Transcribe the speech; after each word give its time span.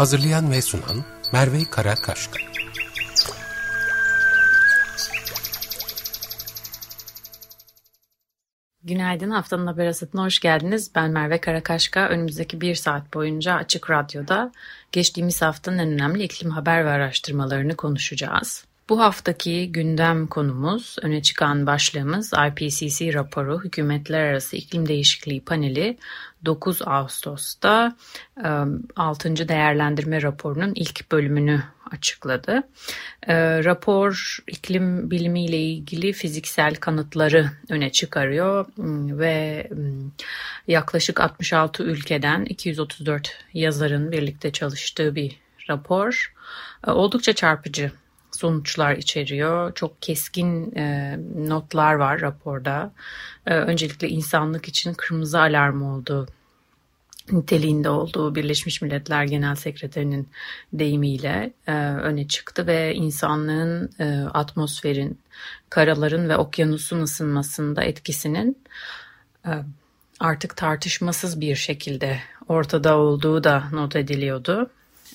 Hazırlayan 0.00 0.50
ve 0.50 0.62
sunan 0.62 1.04
Merve 1.32 1.64
Karakaşka. 1.70 2.38
Günaydın, 8.82 9.30
haftanın 9.30 9.66
haber 9.66 9.86
asatına 9.86 10.24
hoş 10.24 10.38
geldiniz. 10.38 10.90
Ben 10.94 11.10
Merve 11.10 11.40
Karakaşka. 11.40 12.08
Önümüzdeki 12.08 12.60
bir 12.60 12.74
saat 12.74 13.14
boyunca 13.14 13.54
Açık 13.54 13.90
Radyo'da 13.90 14.52
geçtiğimiz 14.92 15.42
haftanın 15.42 15.78
en 15.78 15.88
önemli 15.88 16.22
iklim 16.22 16.50
haber 16.50 16.84
ve 16.84 16.90
araştırmalarını 16.90 17.76
konuşacağız. 17.76 18.69
Bu 18.90 19.00
haftaki 19.00 19.72
gündem 19.72 20.26
konumuz, 20.26 20.96
öne 21.02 21.22
çıkan 21.22 21.66
başlığımız 21.66 22.32
IPCC 22.32 23.14
raporu 23.14 23.64
Hükümetler 23.64 24.20
Arası 24.20 24.56
İklim 24.56 24.88
Değişikliği 24.88 25.40
Paneli 25.40 25.98
9 26.44 26.82
Ağustos'ta 26.82 27.96
6. 28.96 29.48
değerlendirme 29.48 30.22
raporunun 30.22 30.72
ilk 30.74 31.12
bölümünü 31.12 31.62
açıkladı. 31.90 32.62
Rapor 33.64 34.38
iklim 34.46 35.10
bilimi 35.10 35.44
ile 35.44 35.58
ilgili 35.58 36.12
fiziksel 36.12 36.74
kanıtları 36.74 37.50
öne 37.68 37.92
çıkarıyor 37.92 38.66
ve 39.18 39.68
yaklaşık 40.68 41.20
66 41.20 41.82
ülkeden 41.82 42.44
234 42.44 43.38
yazarın 43.54 44.12
birlikte 44.12 44.52
çalıştığı 44.52 45.14
bir 45.14 45.36
rapor. 45.68 46.34
Oldukça 46.86 47.32
çarpıcı 47.32 47.90
sonuçlar 48.40 48.96
içeriyor. 48.96 49.74
Çok 49.74 50.02
keskin 50.02 50.76
e, 50.76 51.16
notlar 51.36 51.94
var 51.94 52.20
raporda. 52.20 52.92
E, 53.46 53.54
öncelikle 53.54 54.08
insanlık 54.08 54.68
için 54.68 54.94
kırmızı 54.94 55.40
alarm 55.40 55.82
olduğu 55.82 56.26
niteliğinde 57.32 57.90
olduğu 57.90 58.34
Birleşmiş 58.34 58.82
Milletler 58.82 59.24
Genel 59.24 59.54
Sekreterinin 59.54 60.28
deyimiyle 60.72 61.52
e, 61.66 61.72
öne 61.76 62.28
çıktı 62.28 62.66
ve 62.66 62.94
insanlığın 62.94 63.90
e, 63.98 64.04
atmosferin, 64.34 65.18
karaların 65.70 66.28
ve 66.28 66.36
okyanusun 66.36 67.02
ısınmasında 67.02 67.84
etkisinin 67.84 68.58
e, 69.46 69.50
artık 70.20 70.56
tartışmasız 70.56 71.40
bir 71.40 71.56
şekilde 71.56 72.18
ortada 72.48 72.98
olduğu 72.98 73.44
da 73.44 73.64
not 73.72 73.96
ediliyordu. 73.96 74.70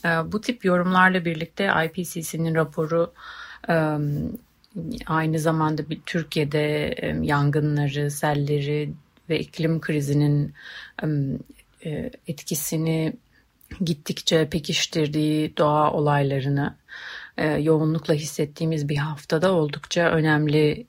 Ee, 0.06 0.32
bu 0.32 0.42
tip 0.42 0.66
yorumlarla 0.66 1.26
birlikte 1.26 1.72
IPCC'nin 1.86 2.56
raporu 2.56 3.14
aynı 5.06 5.40
zamanda 5.40 5.84
Türkiye'de 6.06 6.96
yangınları, 7.22 8.12
selleri 8.12 8.94
ve 9.30 9.40
iklim 9.40 9.82
krizinin 9.82 10.54
e, 11.86 12.12
etkisini 12.28 13.14
gittikçe 13.86 14.50
pekiştirdiği 14.50 15.58
doğa 15.58 15.92
olaylarını 15.92 16.76
yoğunlukla 17.60 18.14
hissettiğimiz 18.14 18.90
bir 18.90 18.98
haftada 18.98 19.54
oldukça 19.54 20.10
önemli 20.10 20.86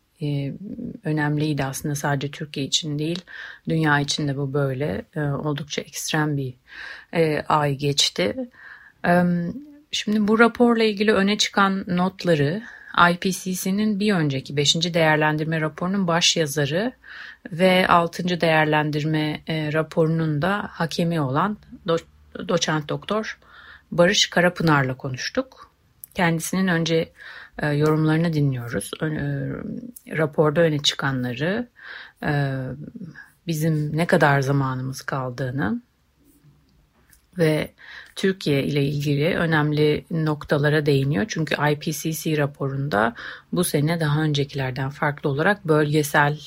önemliydi 1.04 1.64
aslında 1.64 1.94
sadece 1.94 2.30
Türkiye 2.30 2.66
için 2.66 2.98
değil 2.98 3.24
dünya 3.68 4.00
için 4.00 4.28
de 4.28 4.36
bu 4.36 4.52
böyle 4.52 5.04
oldukça 5.18 5.82
ekstrem 5.82 6.36
bir 6.36 6.54
ay 7.48 7.74
geçti. 7.74 8.36
Şimdi 9.90 10.28
bu 10.28 10.38
raporla 10.38 10.82
ilgili 10.82 11.12
öne 11.12 11.38
çıkan 11.38 11.84
notları 11.86 12.62
IPCC'nin 13.10 14.00
bir 14.00 14.14
önceki 14.14 14.56
5. 14.56 14.94
değerlendirme 14.94 15.60
raporunun 15.60 16.06
baş 16.06 16.36
yazarı 16.36 16.92
ve 17.52 17.86
6. 17.88 18.40
değerlendirme 18.40 19.42
e, 19.46 19.72
raporunun 19.72 20.42
da 20.42 20.68
hakemi 20.70 21.20
olan 21.20 21.58
do 21.88 21.96
doçent 22.48 22.88
doktor 22.88 23.38
Barış 23.92 24.30
Karapınar'la 24.30 24.96
konuştuk. 24.96 25.70
Kendisinin 26.14 26.68
önce 26.68 27.12
e, 27.58 27.68
yorumlarını 27.68 28.32
dinliyoruz. 28.32 28.90
E, 29.02 29.06
raporda 30.18 30.60
öne 30.60 30.78
çıkanları, 30.78 31.68
bizim 33.46 33.96
ne 33.96 34.06
kadar 34.06 34.40
zamanımız 34.40 35.02
kaldığını 35.02 35.82
ve 37.38 37.70
Türkiye 38.16 38.64
ile 38.64 38.84
ilgili 38.84 39.36
önemli 39.36 40.04
noktalara 40.10 40.86
değiniyor. 40.86 41.24
Çünkü 41.28 41.54
IPCC 41.72 42.36
raporunda 42.36 43.14
bu 43.52 43.64
sene 43.64 44.00
daha 44.00 44.22
öncekilerden 44.22 44.90
farklı 44.90 45.30
olarak 45.30 45.64
bölgesel 45.68 46.38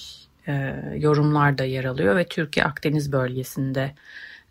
e, 0.48 0.76
yorumlar 0.98 1.58
da 1.58 1.64
yer 1.64 1.86
alıyor 1.86 2.16
ve 2.16 2.28
Türkiye 2.28 2.66
Akdeniz 2.66 3.12
bölgesinde 3.12 3.96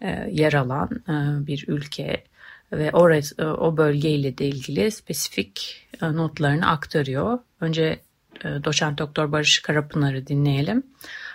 e, 0.00 0.28
yer 0.30 0.52
alan 0.52 0.90
e, 1.08 1.46
bir 1.46 1.64
ülke 1.68 2.24
ve 2.72 2.90
orası, 2.92 3.42
e, 3.42 3.44
o 3.44 3.76
bölgeyle 3.76 4.38
de 4.38 4.46
ilgili 4.46 4.90
spesifik 4.90 5.86
e, 6.02 6.06
notlarını 6.06 6.70
aktarıyor. 6.70 7.38
Önce 7.60 8.00
e, 8.44 8.48
doçent 8.64 8.98
doktor 8.98 9.32
Barış 9.32 9.58
Karapınar'ı 9.58 10.26
dinleyelim. 10.26 10.82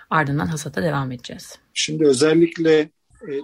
Ardından 0.10 0.46
hasata 0.48 0.84
devam 0.84 1.12
edeceğiz. 1.12 1.60
Şimdi 1.74 2.06
özellikle 2.06 2.90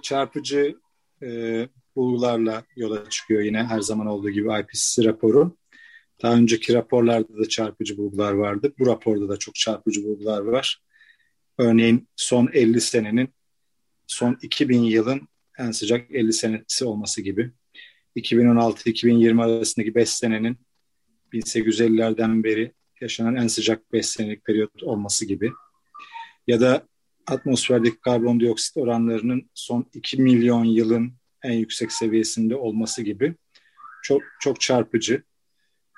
çarpıcı 0.03 0.75
e, 1.23 1.67
bulgularla 1.95 2.63
yola 2.75 3.09
çıkıyor 3.09 3.41
yine 3.41 3.63
her 3.63 3.79
zaman 3.79 4.07
olduğu 4.07 4.29
gibi 4.29 4.49
IPCC 4.61 5.03
raporu. 5.03 5.57
Daha 6.23 6.33
önceki 6.33 6.73
raporlarda 6.73 7.37
da 7.37 7.49
çarpıcı 7.49 7.97
bulgular 7.97 8.33
vardı. 8.33 8.73
Bu 8.79 8.85
raporda 8.85 9.29
da 9.29 9.37
çok 9.37 9.55
çarpıcı 9.55 10.03
bulgular 10.03 10.41
var. 10.41 10.81
Örneğin 11.57 12.07
son 12.15 12.49
50 12.53 12.81
senenin, 12.81 13.33
son 14.07 14.37
2000 14.41 14.83
yılın 14.83 15.27
en 15.57 15.71
sıcak 15.71 16.11
50 16.11 16.33
senesi 16.33 16.85
olması 16.85 17.21
gibi. 17.21 17.51
2016-2020 18.15 19.43
arasındaki 19.43 19.95
5 19.95 20.09
senenin 20.09 20.57
1850'lerden 21.33 22.43
beri 22.43 22.73
yaşanan 23.01 23.35
en 23.35 23.47
sıcak 23.47 23.93
5 23.93 24.05
senelik 24.05 24.45
periyot 24.45 24.83
olması 24.83 25.25
gibi. 25.25 25.51
Ya 26.47 26.61
da 26.61 26.87
atmosferdeki 27.29 27.99
karbondioksit 27.99 28.77
oranlarının 28.77 29.49
son 29.53 29.85
2 29.93 30.21
milyon 30.21 30.65
yılın 30.65 31.13
en 31.43 31.53
yüksek 31.53 31.91
seviyesinde 31.91 32.55
olması 32.55 33.01
gibi 33.01 33.35
çok 34.03 34.21
çok 34.39 34.61
çarpıcı. 34.61 35.23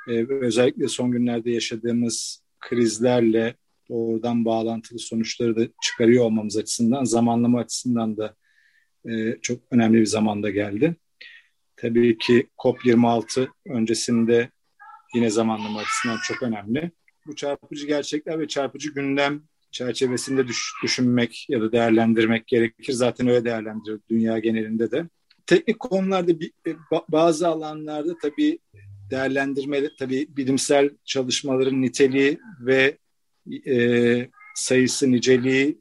Ee, 0.10 0.26
özellikle 0.30 0.88
son 0.88 1.12
günlerde 1.12 1.52
yaşadığımız 1.52 2.44
krizlerle 2.60 3.56
doğrudan 3.90 4.46
bağlantılı 4.46 5.00
sonuçları 5.00 5.56
da 5.56 5.68
çıkarıyor 5.82 6.26
olmamız 6.26 6.58
açısından, 6.58 7.04
zamanlama 7.04 7.60
açısından 7.60 8.18
da 8.18 8.36
e, 9.10 9.38
çok 9.42 9.60
önemli 9.72 10.00
bir 10.00 10.06
zamanda 10.06 10.50
geldi. 10.50 10.96
Tabii 11.76 12.18
ki 12.18 12.48
COP26 12.58 13.48
öncesinde 13.66 14.50
yine 15.16 15.30
zamanlama 15.30 15.80
açısından 15.80 16.18
çok 16.24 16.44
önemli. 16.44 16.92
Bu 17.28 17.36
çarpıcı 17.36 17.88
gerçekler 17.88 18.40
ve 18.40 18.48
çarpıcı 18.48 18.94
gündem 18.94 19.44
çerçevesinde 19.72 20.48
düş, 20.48 20.74
düşünmek 20.84 21.46
ya 21.50 21.62
da 21.62 21.72
değerlendirmek 21.72 22.48
gerekir. 22.48 22.94
Zaten 22.94 23.28
öyle 23.28 23.46
değerlendiriyor 23.46 24.00
dünya 24.10 24.40
genelinde 24.40 24.92
de. 24.92 25.10
Teknik 25.46 25.80
konularda 25.80 26.32
e, 26.68 26.76
bazı 27.10 27.48
alanlarda 27.48 28.18
tabii 28.22 28.60
değerlendirme, 29.12 29.82
tabii 30.00 30.28
bilimsel 30.30 30.90
çalışmaların 31.06 31.82
niteliği 31.82 32.40
ve 32.62 32.98
e, 33.68 34.30
sayısı, 34.56 35.12
niceliği, 35.12 35.78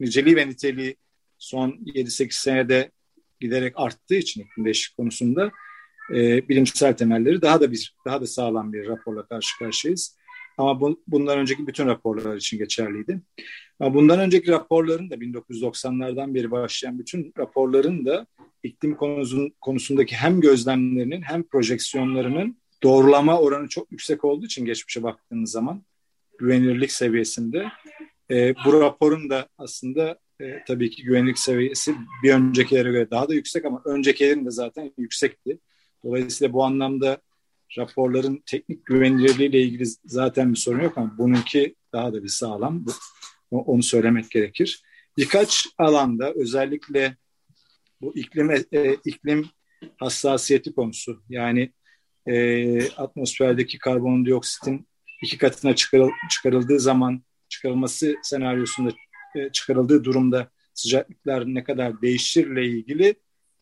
niceliği 0.00 0.36
ve 0.36 0.48
niteliği 0.48 0.96
son 1.38 1.70
7-8 1.70 2.28
senede 2.30 2.90
giderek 3.40 3.72
arttığı 3.76 4.14
için 4.14 4.40
iklim 4.40 4.64
değişikliği 4.64 4.96
konusunda 4.96 5.50
e, 6.14 6.48
bilimsel 6.48 6.96
temelleri 6.96 7.42
daha 7.42 7.60
da 7.60 7.72
bir 7.72 7.94
daha 8.06 8.20
da 8.20 8.26
sağlam 8.26 8.72
bir 8.72 8.86
raporla 8.86 9.26
karşı 9.26 9.58
karşıyayız. 9.58 10.15
Ama 10.58 10.80
bu, 10.80 11.02
bundan 11.06 11.38
önceki 11.38 11.66
bütün 11.66 11.86
raporlar 11.86 12.36
için 12.36 12.58
geçerliydi. 12.58 13.20
Ama 13.80 13.94
bundan 13.94 14.20
önceki 14.20 14.50
raporların 14.50 15.10
da 15.10 15.14
1990'lardan 15.14 16.34
beri 16.34 16.50
başlayan 16.50 16.98
bütün 16.98 17.32
raporların 17.38 18.04
da 18.04 18.26
iklim 18.62 18.96
konusun, 18.96 19.52
konusundaki 19.60 20.16
hem 20.16 20.40
gözlemlerinin 20.40 21.22
hem 21.22 21.42
projeksiyonlarının 21.42 22.56
doğrulama 22.82 23.40
oranı 23.40 23.68
çok 23.68 23.92
yüksek 23.92 24.24
olduğu 24.24 24.46
için 24.46 24.64
geçmişe 24.64 25.02
baktığınız 25.02 25.50
zaman 25.50 25.82
güvenilirlik 26.38 26.92
seviyesinde 26.92 27.66
e, 28.30 28.54
bu 28.64 28.80
raporun 28.80 29.30
da 29.30 29.48
aslında 29.58 30.18
e, 30.40 30.64
tabii 30.66 30.90
ki 30.90 31.02
güvenilirlik 31.02 31.38
seviyesi 31.38 31.94
bir 32.22 32.34
öncekilere 32.34 32.90
göre 32.90 33.10
daha 33.10 33.28
da 33.28 33.34
yüksek 33.34 33.64
ama 33.64 33.82
öncekilerin 33.84 34.46
de 34.46 34.50
zaten 34.50 34.92
yüksekti. 34.98 35.58
Dolayısıyla 36.04 36.52
bu 36.52 36.64
anlamda 36.64 37.18
raporların 37.78 38.42
teknik 38.46 38.86
güvenilirliği 38.86 39.48
ile 39.48 39.60
ilgili 39.60 39.84
zaten 40.04 40.52
bir 40.52 40.58
sorun 40.58 40.80
yok 40.80 40.98
ama 40.98 41.18
bununki 41.18 41.74
daha 41.92 42.12
da 42.12 42.22
bir 42.22 42.28
sağlam. 42.28 42.84
Onu 43.50 43.82
söylemek 43.82 44.30
gerekir. 44.30 44.82
Birkaç 45.16 45.66
alanda 45.78 46.32
özellikle 46.32 47.16
bu 48.00 48.16
iklim 48.16 48.50
e, 48.50 48.96
iklim 49.04 49.46
hassasiyeti 49.96 50.74
konusu 50.74 51.22
yani 51.28 51.72
e, 52.26 52.90
atmosferdeki 52.90 53.78
karbondioksitin 53.78 54.88
iki 55.22 55.38
katına 55.38 55.76
çıkarıl, 55.76 56.10
çıkarıldığı 56.30 56.80
zaman 56.80 57.22
çıkarılması 57.48 58.16
senaryosunda 58.22 58.90
e, 59.36 59.52
çıkarıldığı 59.52 60.04
durumda 60.04 60.50
sıcaklıklar 60.74 61.44
ne 61.46 61.64
kadar 61.64 62.02
değişirle 62.02 62.66
ilgili 62.66 63.14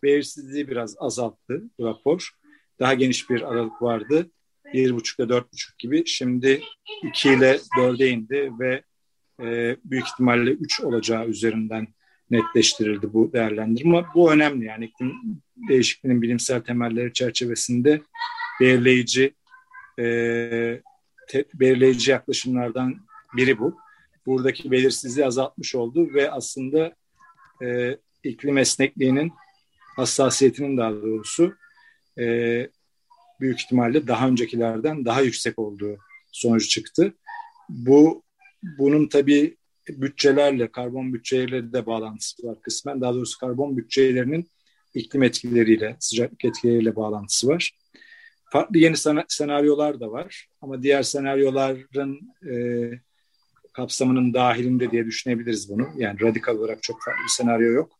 belirsizliği 0.02 0.68
biraz 0.68 0.96
azalttı 0.98 1.62
bu 1.78 1.84
rapor. 1.86 2.30
Daha 2.80 2.94
geniş 2.94 3.30
bir 3.30 3.52
aralık 3.52 3.82
vardı. 3.82 4.30
Bir 4.72 4.94
buçukla 4.94 5.28
dört 5.28 5.52
buçuk 5.52 5.78
gibi. 5.78 6.06
Şimdi 6.06 6.62
iki 7.02 7.28
ile 7.28 7.58
dörde 7.78 8.08
indi 8.10 8.52
ve 8.58 8.82
e, 9.40 9.76
büyük 9.84 10.06
ihtimalle 10.06 10.50
üç 10.50 10.80
olacağı 10.80 11.26
üzerinden 11.26 11.88
netleştirildi 12.30 13.12
bu 13.12 13.32
değerlendirme. 13.32 14.04
Bu 14.14 14.32
önemli 14.32 14.64
yani 14.64 14.84
iklim 14.84 15.12
değişikliğinin 15.68 16.22
bilimsel 16.22 16.60
temelleri 16.60 17.12
çerçevesinde 17.12 18.00
belirleyici 18.60 19.34
e, 19.98 20.04
te, 21.28 21.44
belirleyici 21.54 22.10
yaklaşımlardan 22.10 22.96
biri 23.36 23.58
bu. 23.58 23.78
Buradaki 24.26 24.70
belirsizliği 24.70 25.26
azaltmış 25.26 25.74
oldu 25.74 26.14
ve 26.14 26.30
aslında 26.30 26.94
e, 27.62 27.98
iklim 28.24 28.58
esnekliğinin 28.58 29.32
hassasiyetinin 29.96 30.76
daha 30.76 30.92
doğrusu 30.92 31.54
e, 32.18 32.68
büyük 33.40 33.60
ihtimalle 33.60 34.06
daha 34.06 34.28
öncekilerden 34.28 35.04
daha 35.04 35.20
yüksek 35.20 35.58
olduğu 35.58 35.96
sonucu 36.32 36.68
çıktı. 36.68 37.14
Bu 37.68 38.22
bunun 38.78 39.08
tabii 39.08 39.56
bütçelerle, 39.88 40.72
karbon 40.72 41.14
bütçeleriyle 41.14 41.72
de 41.72 41.86
bağlantısı 41.86 42.46
var 42.46 42.60
kısmen. 42.62 43.00
Daha 43.00 43.14
doğrusu 43.14 43.38
karbon 43.38 43.76
bütçelerinin 43.76 44.48
iklim 44.94 45.22
etkileriyle, 45.22 45.96
sıcaklık 46.00 46.44
etkileriyle 46.44 46.96
bağlantısı 46.96 47.48
var. 47.48 47.72
Farklı 48.52 48.78
yeni 48.78 48.96
senaryolar 49.28 50.00
da 50.00 50.10
var 50.12 50.48
ama 50.62 50.82
diğer 50.82 51.02
senaryoların 51.02 52.20
e, 52.50 52.54
kapsamının 53.72 54.34
dahilinde 54.34 54.90
diye 54.90 55.06
düşünebiliriz 55.06 55.70
bunu. 55.70 55.88
Yani 55.96 56.20
radikal 56.20 56.56
olarak 56.56 56.82
çok 56.82 56.96
farklı 57.04 57.22
bir 57.24 57.28
senaryo 57.28 57.72
yok. 57.72 57.92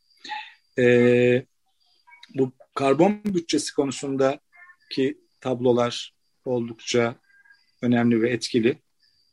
E, 0.78 1.46
bu 2.34 2.52
karbon 2.74 3.20
bütçesi 3.24 3.74
konusundaki 3.74 5.18
tablolar 5.40 6.14
oldukça 6.44 7.16
önemli 7.82 8.22
ve 8.22 8.30
etkili. 8.30 8.78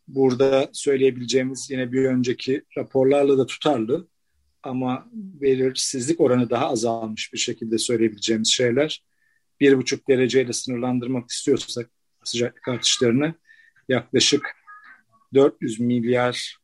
Burada 0.08 0.70
söyleyebileceğimiz 0.74 1.70
yine 1.70 1.92
bir 1.92 2.06
önceki 2.06 2.64
raporlarla 2.78 3.38
da 3.38 3.46
tutarlı 3.46 4.08
ama 4.64 5.10
belirsizlik 5.14 6.22
oranı 6.22 6.50
daha 6.50 6.70
azalmış 6.70 7.34
bir 7.34 7.38
şekilde 7.38 7.78
söyleyebileceğimiz 7.78 8.52
şeyler. 8.52 9.04
Bir 9.60 9.78
buçuk 9.78 10.08
dereceyle 10.10 10.54
sınırlandırmak 10.54 11.30
istiyorsak 11.30 11.90
sıcaklık 12.24 12.68
artışlarını 12.68 13.34
yaklaşık 13.90 14.56
400 15.34 15.80
milyar 15.80 16.58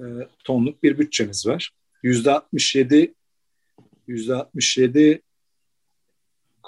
e, 0.00 0.04
tonluk 0.44 0.82
bir 0.82 0.98
bütçemiz 0.98 1.46
var. 1.46 1.70
Yüzde 2.02 2.30
67 2.30 3.14
yüzde 4.06 4.34
67 4.34 5.22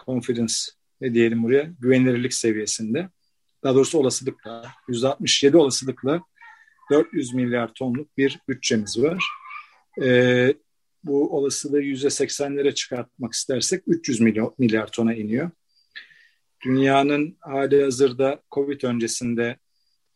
confidence 0.07 0.55
ne 1.01 1.15
diyelim 1.15 1.43
buraya 1.43 1.71
güvenilirlik 1.81 2.35
seviyesinde. 2.35 3.09
Daha 3.65 3.75
doğrusu 3.75 3.99
olasılıkla 3.99 4.73
yüzde 4.89 5.07
67 5.07 5.57
olasılıkla 5.57 6.23
400 6.91 7.35
milyar 7.35 7.75
tonluk 7.75 8.19
bir 8.19 8.39
bütçemiz 8.49 9.03
var. 9.03 9.25
E, 10.03 10.55
bu 11.05 11.37
olasılığı 11.37 11.83
yüzde 11.83 12.07
80'lere 12.07 12.75
çıkartmak 12.75 13.33
istersek 13.33 13.83
300 13.87 14.21
milyar, 14.21 14.49
milyar 14.59 14.87
tona 14.87 15.15
iniyor. 15.15 15.51
Dünyanın 16.65 17.37
hali 17.41 17.83
hazırda 17.83 18.43
Covid 18.53 18.83
öncesinde 18.83 19.57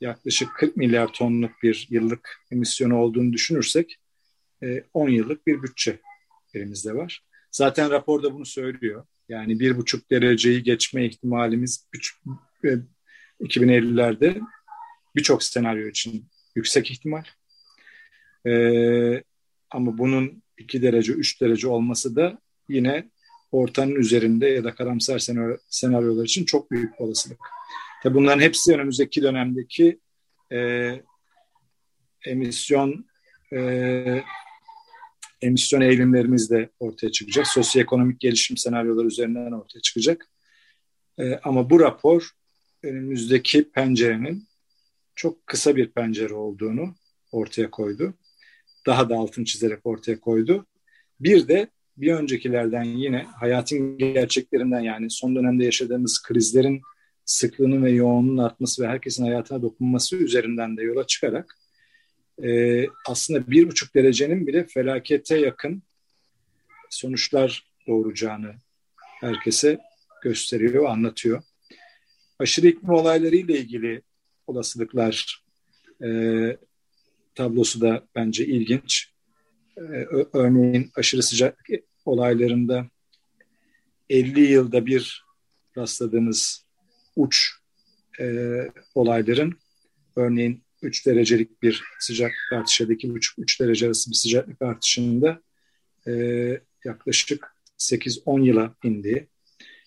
yaklaşık 0.00 0.54
40 0.54 0.76
milyar 0.76 1.12
tonluk 1.12 1.50
bir 1.62 1.86
yıllık 1.90 2.40
emisyonu 2.50 2.98
olduğunu 2.98 3.32
düşünürsek 3.32 3.96
10 4.94 5.08
e, 5.08 5.12
yıllık 5.12 5.46
bir 5.46 5.62
bütçe 5.62 6.00
elimizde 6.54 6.94
var. 6.94 7.24
Zaten 7.52 7.90
raporda 7.90 8.34
bunu 8.34 8.46
söylüyor. 8.46 9.06
Yani 9.28 9.60
bir 9.60 9.76
buçuk 9.76 10.10
dereceyi 10.10 10.62
geçme 10.62 11.06
ihtimalimiz 11.06 11.88
2050'lerde 13.40 14.26
e, 14.26 14.40
birçok 15.16 15.42
senaryo 15.42 15.88
için 15.88 16.28
yüksek 16.54 16.90
ihtimal. 16.90 17.24
Ee, 18.46 19.22
ama 19.70 19.98
bunun 19.98 20.42
2 20.58 20.82
derece, 20.82 21.12
3 21.12 21.40
derece 21.40 21.68
olması 21.68 22.16
da 22.16 22.38
yine 22.68 23.10
ortanın 23.52 23.94
üzerinde 23.94 24.46
ya 24.48 24.64
da 24.64 24.74
karamsar 24.74 25.18
senaryolar 25.68 26.24
için 26.24 26.44
çok 26.44 26.70
büyük 26.70 27.00
olasılık. 27.00 27.38
Tabi 28.02 28.14
bunların 28.14 28.40
hepsi 28.40 28.74
önümüzdeki 28.74 29.22
dönemdeki 29.22 29.98
e, 30.52 30.90
emisyon 32.26 33.06
e, 33.52 34.22
emisyon 35.40 35.80
eğilimlerimiz 35.80 36.50
de 36.50 36.70
ortaya 36.80 37.12
çıkacak. 37.12 37.46
Sosyoekonomik 37.46 38.20
gelişim 38.20 38.56
senaryoları 38.56 39.06
üzerinden 39.06 39.52
ortaya 39.52 39.80
çıkacak. 39.80 40.28
E, 41.18 41.34
ama 41.34 41.70
bu 41.70 41.80
rapor 41.80 42.30
önümüzdeki 42.82 43.70
pencerenin 43.70 44.44
çok 45.14 45.46
kısa 45.46 45.76
bir 45.76 45.90
pencere 45.90 46.34
olduğunu 46.34 46.94
ortaya 47.32 47.70
koydu. 47.70 48.14
Daha 48.86 49.10
da 49.10 49.16
altını 49.16 49.44
çizerek 49.44 49.86
ortaya 49.86 50.20
koydu. 50.20 50.66
Bir 51.20 51.48
de 51.48 51.68
bir 51.96 52.12
öncekilerden 52.12 52.84
yine 52.84 53.26
hayatın 53.40 53.98
gerçeklerinden 53.98 54.80
yani 54.80 55.10
son 55.10 55.36
dönemde 55.36 55.64
yaşadığımız 55.64 56.22
krizlerin 56.22 56.82
sıklığının 57.24 57.84
ve 57.84 57.90
yoğunluğunun 57.90 58.38
artması 58.42 58.82
ve 58.82 58.88
herkesin 58.88 59.24
hayatına 59.24 59.62
dokunması 59.62 60.16
üzerinden 60.16 60.76
de 60.76 60.82
yola 60.82 61.06
çıkarak 61.06 61.58
e, 62.44 62.84
aslında 63.06 63.50
bir 63.50 63.68
buçuk 63.68 63.94
derecenin 63.94 64.46
bile 64.46 64.66
felakete 64.66 65.38
yakın 65.38 65.82
sonuçlar 66.90 67.66
doğuracağını 67.86 68.54
herkese 69.20 69.78
gösteriyor, 70.22 70.84
anlatıyor. 70.84 71.42
Aşırı 72.38 72.66
iklim 72.66 72.90
olayları 72.90 73.36
ile 73.36 73.58
ilgili 73.58 74.02
olasılıklar 74.46 75.44
e, 76.04 76.08
tablosu 77.34 77.80
da 77.80 78.06
bence 78.14 78.46
ilginç. 78.46 79.10
E, 79.76 79.80
örneğin 80.32 80.90
aşırı 80.94 81.22
sıcak 81.22 81.66
olaylarında 82.04 82.86
50 84.10 84.40
yılda 84.40 84.86
bir 84.86 85.24
rastladığımız 85.76 86.66
uç 87.16 87.52
e, 88.20 88.46
olayların 88.94 89.58
örneğin 90.16 90.65
3 90.82 91.06
derecelik 91.06 91.62
bir 91.62 91.82
sıcaklık 92.00 92.52
artışı 92.52 92.82
ya 92.82 92.88
da 92.88 92.92
2,5-3 92.92 93.60
derece 93.60 93.86
arası 93.86 94.10
bir 94.10 94.16
sıcaklık 94.16 94.62
artışında 94.62 95.42
e, 96.06 96.12
yaklaşık 96.84 97.56
8-10 97.78 98.44
yıla 98.44 98.74
indi. 98.84 99.28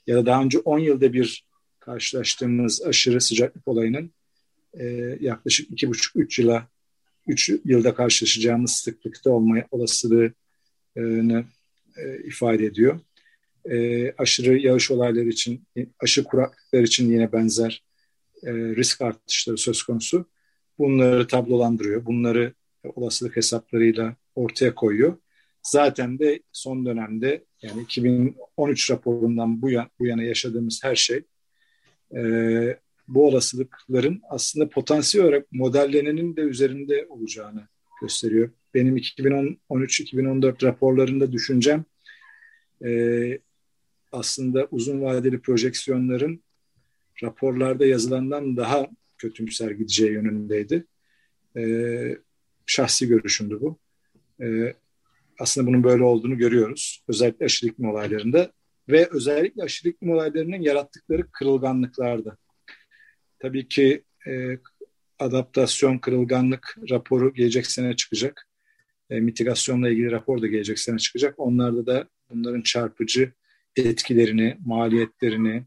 Ya 0.07 0.15
da 0.15 0.25
daha 0.25 0.43
önce 0.43 0.59
10 0.59 0.79
yılda 0.79 1.13
bir 1.13 1.45
karşılaştığımız 1.79 2.81
aşırı 2.81 3.21
sıcaklık 3.21 3.67
olayının 3.67 4.11
e, 4.73 4.85
yaklaşık 5.19 5.69
2,5-3 5.71 6.41
yıla 6.41 6.67
3 7.27 7.51
yılda 7.65 7.93
karşılaşacağımız 7.93 8.71
sıklıkta 8.71 9.29
olma 9.29 9.57
olasılığını 9.71 11.45
e, 11.97 12.23
ifade 12.23 12.65
ediyor. 12.65 12.99
E, 13.65 14.11
aşırı 14.17 14.57
yağış 14.57 14.91
olayları 14.91 15.29
için, 15.29 15.63
aşırı 15.99 16.25
kuraklıklar 16.25 16.81
için 16.81 17.11
yine 17.11 17.31
benzer 17.31 17.83
e, 18.43 18.51
risk 18.53 19.01
artışları 19.01 19.57
söz 19.57 19.83
konusu 19.83 20.25
bunları 20.79 21.27
tablolandırıyor. 21.27 22.05
Bunları 22.05 22.53
olasılık 22.95 23.35
hesaplarıyla 23.35 24.15
ortaya 24.35 24.75
koyuyor. 24.75 25.17
Zaten 25.63 26.19
de 26.19 26.39
son 26.51 26.85
dönemde 26.85 27.45
yani 27.61 27.81
2013 27.81 28.91
raporundan 28.91 29.61
bu, 29.61 29.69
yana, 29.69 29.89
bu 29.99 30.05
yana 30.05 30.23
yaşadığımız 30.23 30.79
her 30.83 30.95
şey 30.95 31.21
e, 32.15 32.21
bu 33.07 33.27
olasılıkların 33.27 34.21
aslında 34.29 34.69
potansiyel 34.69 35.25
olarak 35.25 35.51
modellenenin 35.51 36.35
de 36.35 36.41
üzerinde 36.41 37.05
olacağını 37.09 37.67
gösteriyor. 38.01 38.49
Benim 38.73 38.97
2013-2014 38.97 40.63
raporlarında 40.63 41.31
düşüncem 41.31 41.85
e, 42.85 43.39
aslında 44.11 44.67
uzun 44.71 45.01
vadeli 45.01 45.41
projeksiyonların 45.41 46.43
raporlarda 47.23 47.85
yazılandan 47.85 48.57
daha 48.57 48.87
kötümser 49.19 49.71
gideceği 49.71 50.11
yönündeydi. 50.11 50.85
E, 51.57 51.63
şahsi 52.65 53.07
görüşümdü 53.07 53.61
bu. 53.61 53.79
E, 54.41 54.75
aslında 55.39 55.67
bunun 55.67 55.83
böyle 55.83 56.03
olduğunu 56.03 56.37
görüyoruz. 56.37 57.03
Özellikle 57.07 57.45
aşırı 57.45 57.69
iklim 57.69 57.89
olaylarında 57.89 58.51
ve 58.89 59.09
özellikle 59.11 59.63
aşırı 59.63 59.89
iklim 59.89 60.11
olaylarının 60.11 60.61
yarattıkları 60.61 61.31
kırılganlıklarda. 61.31 62.37
Tabii 63.39 63.67
ki 63.67 64.03
e, 64.27 64.57
adaptasyon, 65.19 65.97
kırılganlık 65.97 66.77
raporu 66.89 67.33
gelecek 67.33 67.65
sene 67.67 67.95
çıkacak. 67.95 68.47
E, 69.09 69.19
mitigasyonla 69.19 69.89
ilgili 69.89 70.11
rapor 70.11 70.41
da 70.41 70.47
gelecek 70.47 70.79
sene 70.79 70.97
çıkacak. 70.97 71.39
Onlarda 71.39 71.85
da 71.85 72.07
bunların 72.29 72.61
çarpıcı 72.61 73.31
etkilerini, 73.75 74.57
maliyetlerini 74.65 75.63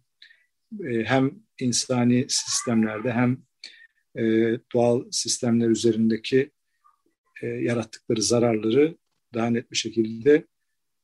e, 0.91 1.05
hem 1.05 1.35
insani 1.61 2.27
sistemlerde 2.29 3.13
hem 3.13 3.43
e, 4.19 4.23
doğal 4.75 5.05
sistemler 5.11 5.69
üzerindeki 5.69 6.51
e, 7.43 7.47
yarattıkları 7.47 8.23
zararları 8.23 8.97
daha 9.35 9.47
net 9.47 9.71
bir 9.71 9.77
şekilde 9.77 10.47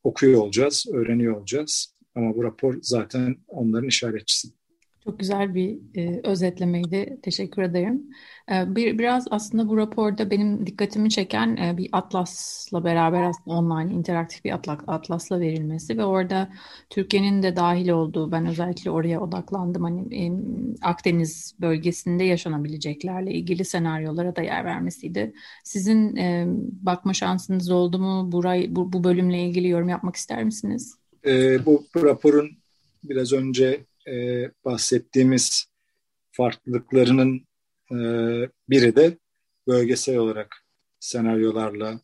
okuyor 0.02 0.42
olacağız, 0.42 0.86
öğreniyor 0.92 1.36
olacağız. 1.36 1.94
Ama 2.14 2.36
bu 2.36 2.44
rapor 2.44 2.78
zaten 2.82 3.36
onların 3.46 3.88
işaretçisi. 3.88 4.57
Çok 5.08 5.18
güzel 5.18 5.54
bir 5.54 5.78
e, 5.94 6.20
özetlemeydi. 6.24 7.18
Teşekkür 7.22 7.62
ederim. 7.62 8.02
E, 8.52 8.76
bir 8.76 8.98
biraz 8.98 9.26
aslında 9.30 9.68
bu 9.68 9.76
raporda 9.76 10.30
benim 10.30 10.66
dikkatimi 10.66 11.10
çeken 11.10 11.56
e, 11.56 11.76
bir 11.76 11.88
atlasla 11.92 12.84
beraber 12.84 13.22
aslında 13.22 13.56
online 13.56 13.94
interaktif 13.94 14.44
bir 14.44 14.52
atlas, 14.52 14.78
atlasla 14.86 15.40
verilmesi 15.40 15.98
ve 15.98 16.04
orada 16.04 16.48
Türkiye'nin 16.90 17.42
de 17.42 17.56
dahil 17.56 17.88
olduğu 17.88 18.32
ben 18.32 18.46
özellikle 18.46 18.90
oraya 18.90 19.20
odaklandım. 19.20 19.82
Hani 19.82 20.24
e, 20.24 20.32
Akdeniz 20.82 21.54
bölgesinde 21.60 22.24
yaşanabileceklerle 22.24 23.32
ilgili 23.32 23.64
senaryolara 23.64 24.36
da 24.36 24.42
yer 24.42 24.64
vermesiydi. 24.64 25.32
Sizin 25.64 26.16
e, 26.16 26.46
bakma 26.82 27.14
şansınız 27.14 27.70
oldu 27.70 27.98
mu? 27.98 28.32
Burayı, 28.32 28.76
bu, 28.76 28.92
bu 28.92 29.04
bölümle 29.04 29.42
ilgili 29.42 29.68
yorum 29.68 29.88
yapmak 29.88 30.16
ister 30.16 30.44
misiniz? 30.44 30.94
E, 31.26 31.66
bu 31.66 31.84
raporun 31.96 32.50
biraz 33.04 33.32
önce 33.32 33.80
e, 34.08 34.50
bahsettiğimiz 34.64 35.66
farklılıklarının 36.32 37.46
e, 37.92 37.98
biri 38.68 38.96
de 38.96 39.18
bölgesel 39.66 40.16
olarak 40.16 40.56
senaryolarla 41.00 42.00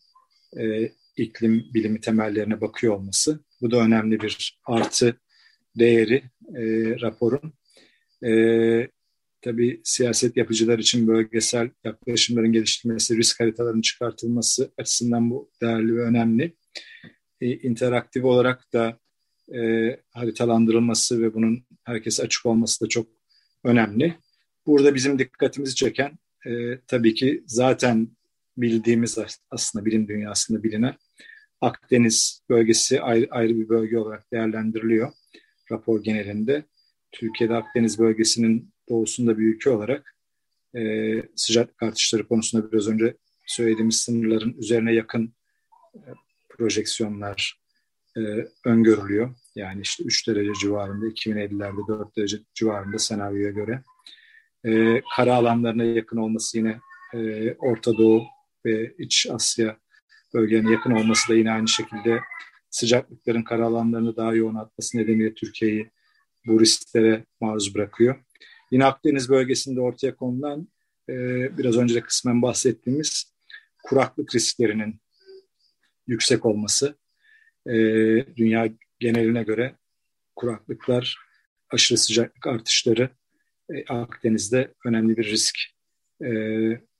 e, 0.61 0.91
iklim 1.17 1.65
bilimi 1.75 2.01
temellerine 2.01 2.61
bakıyor 2.61 2.95
olması. 2.95 3.41
Bu 3.61 3.71
da 3.71 3.77
önemli 3.77 4.21
bir 4.21 4.61
artı 4.65 5.21
değeri 5.79 6.23
e, 6.55 6.63
raporun. 7.01 7.53
E, 8.27 8.31
tabii 9.43 9.81
siyaset 9.85 10.37
yapıcılar 10.37 10.79
için 10.79 11.07
bölgesel 11.07 11.71
yaklaşımların 11.85 12.53
geliştirilmesi, 12.53 13.17
risk 13.17 13.41
haritalarının 13.41 13.83
çıkartılması 13.83 14.73
açısından 14.79 15.31
bu 15.31 15.51
değerli 15.63 15.97
ve 15.97 16.01
önemli. 16.01 16.57
E, 17.41 17.53
interaktif 17.53 18.25
olarak 18.25 18.73
da 18.73 18.99
e, 19.55 19.91
haritalandırılması 20.11 21.23
ve 21.23 21.35
bunun 21.35 21.65
herkese 21.85 22.23
açık 22.23 22.47
olması 22.47 22.85
da 22.85 22.89
çok 22.89 23.07
önemli. 23.65 24.15
Burada 24.67 24.95
bizim 24.95 25.19
dikkatimizi 25.19 25.75
çeken 25.75 26.19
e, 26.47 26.79
tabii 26.87 27.15
ki 27.15 27.45
zaten 27.47 28.09
bildiğimiz 28.57 29.19
aslında 29.51 29.85
bilim 29.85 30.09
dünyasında 30.09 30.63
bilinen 30.63 30.95
Akdeniz 31.61 32.43
bölgesi 32.51 33.01
ayrı, 33.01 33.27
ayrı 33.31 33.57
bir 33.57 33.69
bölge 33.69 33.99
olarak 33.99 34.33
değerlendiriliyor 34.33 35.13
rapor 35.71 36.03
genelinde. 36.03 36.65
Türkiye'de 37.13 37.55
Akdeniz 37.55 37.99
bölgesinin 37.99 38.75
doğusunda 38.89 39.39
bir 39.39 39.55
ülke 39.55 39.71
olarak 39.71 40.17
e, 40.77 41.15
sıcaklık 41.37 41.83
artışları 41.83 42.29
konusunda 42.29 42.73
biraz 42.73 42.89
önce 42.89 43.17
söylediğimiz 43.47 43.97
sınırların 43.97 44.53
üzerine 44.59 44.95
yakın 44.95 45.35
e, 45.95 46.01
projeksiyonlar 46.49 47.64
e, 48.17 48.21
öngörülüyor. 48.65 49.35
Yani 49.55 49.81
işte 49.81 50.05
3 50.05 50.29
derece 50.29 50.53
civarında 50.61 51.07
2050'lerde 51.07 51.89
4 51.89 52.17
derece 52.17 52.39
civarında 52.55 52.99
senaryoya 52.99 53.51
göre. 53.51 53.83
E, 54.65 55.03
kara 55.17 55.35
alanlarına 55.35 55.85
yakın 55.85 56.17
olması 56.17 56.59
yine 56.59 56.81
e, 57.15 57.53
Orta 57.55 57.99
Doğu 57.99 58.23
ve 58.65 58.95
İç 58.99 59.27
Asya 59.31 59.77
bölgelerine 60.35 60.73
yakın 60.73 60.91
olması 60.91 61.29
da 61.29 61.35
yine 61.35 61.53
aynı 61.53 61.69
şekilde 61.69 62.21
sıcaklıkların 62.71 63.43
kara 63.43 63.67
alanlarını 63.67 64.17
daha 64.17 64.35
yoğun 64.35 64.55
atması 64.55 64.99
nedeniyle 64.99 65.35
Türkiye'yi 65.35 65.91
bu 66.47 66.61
risklere 66.61 67.25
maruz 67.41 67.75
bırakıyor. 67.75 68.25
Yine 68.71 68.85
Akdeniz 68.85 69.29
bölgesinde 69.29 69.81
ortaya 69.81 70.17
konulan 70.17 70.69
e, 71.09 71.15
biraz 71.59 71.77
önce 71.77 71.95
de 71.95 72.01
kısmen 72.01 72.43
bahsettiğimiz 72.43 73.35
kuraklık 73.83 74.35
risklerinin 74.35 75.01
yüksek 76.07 76.47
olması 76.47 76.97
e, 77.67 77.75
dünya 78.37 78.69
geneline 78.99 79.43
göre 79.43 79.75
kuraklıklar, 80.37 81.19
aşırı 81.71 81.99
sıcaklık 81.99 82.47
artışları 82.47 83.11
e, 83.71 83.85
Akdeniz'de 83.85 84.75
önemli 84.85 85.17
bir 85.17 85.25
risk 85.25 85.57
e, 86.25 86.31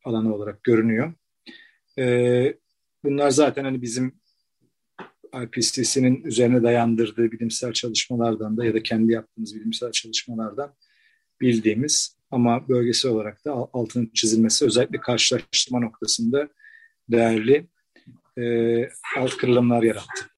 alanı 0.05 0.35
olarak 0.35 0.65
görünüyor. 0.65 1.13
E, 1.99 2.05
bunlar 3.05 3.31
zaten 3.31 3.65
hani 3.65 3.83
bizim 3.83 4.21
IPCC'nin 5.43 6.25
üzerine 6.25 6.63
dayandırdığı 6.63 7.33
bilimsel 7.33 7.73
çalışmalardan 7.73 8.57
da 8.57 8.65
ya 8.65 8.75
da 8.75 8.83
kendi 8.83 9.13
yaptığımız 9.13 9.55
bilimsel 9.55 9.91
çalışmalardan 9.91 10.75
bildiğimiz 11.41 12.17
ama 12.31 12.69
bölgesel 12.69 13.11
olarak 13.11 13.45
da 13.45 13.53
altının 13.53 14.11
çizilmesi 14.15 14.65
özellikle 14.65 15.01
karşılaştırma 15.01 15.81
noktasında 15.81 16.49
değerli 17.09 17.67
e, 18.39 18.45
alt 19.19 19.37
kırılımlar 19.37 19.83
yarattı. 19.83 20.34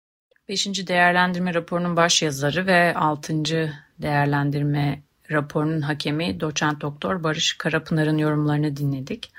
Beşinci 0.48 0.86
değerlendirme 0.86 1.54
raporunun 1.54 1.96
baş 1.96 2.22
yazarı 2.22 2.66
ve 2.66 2.94
altıncı 2.94 3.72
değerlendirme 4.02 5.02
raporunun 5.30 5.80
hakemi 5.80 6.40
doçent 6.40 6.80
doktor 6.80 7.22
Barış 7.22 7.52
Karapınar'ın 7.58 8.18
yorumlarını 8.18 8.76
dinledik. 8.76 9.32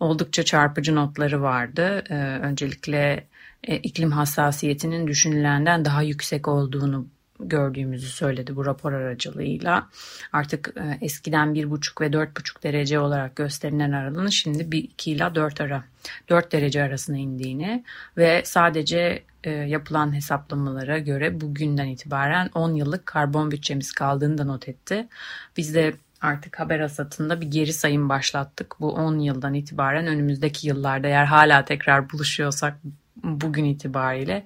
Oldukça 0.00 0.42
çarpıcı 0.42 0.94
notları 0.94 1.42
vardı. 1.42 2.04
Ee, 2.10 2.14
öncelikle 2.42 3.26
e, 3.64 3.76
iklim 3.76 4.10
hassasiyetinin 4.10 5.06
düşünülenden 5.06 5.84
daha 5.84 6.02
yüksek 6.02 6.48
olduğunu 6.48 7.06
gördüğümüzü 7.40 8.06
söyledi 8.06 8.56
bu 8.56 8.66
rapor 8.66 8.92
aracılığıyla. 8.92 9.88
Artık 10.32 10.74
e, 10.76 11.04
eskiden 11.04 11.54
bir 11.54 11.70
buçuk 11.70 12.00
ve 12.00 12.12
dört 12.12 12.36
buçuk 12.36 12.62
derece 12.62 12.98
olarak 13.00 13.36
gösterilen 13.36 13.92
aralığın 13.92 14.28
şimdi 14.28 14.72
bir 14.72 14.84
iki 14.84 15.10
ile 15.12 15.34
dört 15.34 15.60
ara, 15.60 15.84
dört 16.28 16.52
derece 16.52 16.82
arasına 16.82 17.16
indiğini 17.18 17.84
ve 18.16 18.42
sadece 18.44 19.22
e, 19.46 19.50
yapılan 19.50 20.14
hesaplamalara 20.14 20.98
göre 20.98 21.40
bugünden 21.40 21.86
itibaren 21.86 22.50
10 22.54 22.74
yıllık 22.74 23.06
karbon 23.06 23.50
bütçemiz 23.50 23.92
kaldığını 23.92 24.38
da 24.38 24.44
not 24.44 24.68
etti. 24.68 25.08
Biz 25.56 25.74
de 25.74 25.94
artık 26.20 26.60
haber 26.60 26.80
hasatında 26.80 27.40
bir 27.40 27.46
geri 27.46 27.72
sayım 27.72 28.08
başlattık. 28.08 28.76
Bu 28.80 28.92
10 28.92 29.18
yıldan 29.18 29.54
itibaren 29.54 30.06
önümüzdeki 30.06 30.68
yıllarda 30.68 31.06
eğer 31.06 31.24
hala 31.24 31.64
tekrar 31.64 32.12
buluşuyorsak 32.12 32.78
bugün 33.24 33.64
itibariyle 33.64 34.44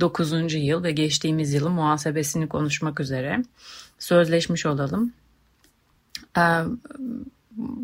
9. 0.00 0.54
yıl 0.54 0.84
ve 0.84 0.92
geçtiğimiz 0.92 1.54
yılın 1.54 1.72
muhasebesini 1.72 2.48
konuşmak 2.48 3.00
üzere 3.00 3.42
sözleşmiş 3.98 4.66
olalım. 4.66 5.12
Ee, 6.38 6.40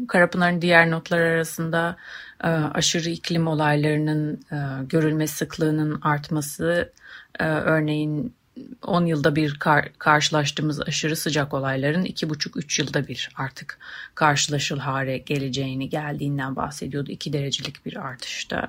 Karapınar'ın 0.08 0.62
diğer 0.62 0.90
notlar 0.90 1.20
arasında 1.20 1.96
e, 2.44 2.48
aşırı 2.48 3.10
iklim 3.10 3.46
olaylarının 3.46 4.40
e, 4.52 4.84
görülme 4.84 5.26
sıklığının 5.26 6.00
artması, 6.02 6.92
e, 7.40 7.44
örneğin 7.44 8.34
10 8.82 9.06
yılda 9.06 9.36
bir 9.36 9.58
kar, 9.58 9.88
karşılaştığımız 9.98 10.80
aşırı 10.80 11.16
sıcak 11.16 11.54
olayların 11.54 12.04
2,5-3 12.04 12.82
yılda 12.82 13.08
bir 13.08 13.30
artık 13.36 13.78
karşılaşıl 14.14 14.78
hale 14.78 15.18
geleceğini 15.18 15.88
geldiğinden 15.88 16.56
bahsediyordu. 16.56 17.10
2 17.10 17.32
derecelik 17.32 17.86
bir 17.86 17.96
artışta. 17.96 18.68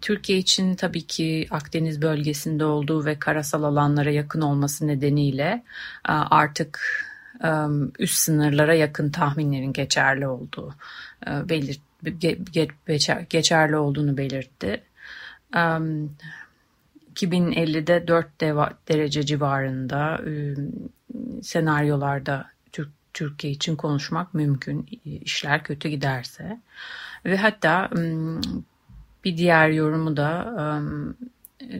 Türkiye 0.00 0.38
için 0.38 0.74
tabii 0.74 1.06
ki 1.06 1.46
Akdeniz 1.50 2.02
bölgesinde 2.02 2.64
olduğu 2.64 3.04
ve 3.04 3.18
karasal 3.18 3.62
alanlara 3.62 4.10
yakın 4.10 4.40
olması 4.40 4.86
nedeniyle 4.86 5.62
artık 6.04 6.80
üst 7.98 8.18
sınırlara 8.18 8.74
yakın 8.74 9.10
tahminlerin 9.10 9.72
geçerli 9.72 10.26
olduğu 10.26 10.74
belirt 11.26 11.80
geçerli 13.30 13.76
olduğunu 13.76 14.16
belirtti. 14.16 14.82
2050'de 17.14 18.08
4 18.08 18.40
derece 18.88 19.26
civarında 19.26 20.20
senaryolarda 21.42 22.50
Türkiye 23.14 23.52
için 23.52 23.76
konuşmak 23.76 24.34
mümkün 24.34 25.00
işler 25.04 25.64
kötü 25.64 25.88
giderse 25.88 26.60
ve 27.24 27.36
hatta 27.36 27.90
bir 29.24 29.36
diğer 29.36 29.68
yorumu 29.68 30.16
da 30.16 30.54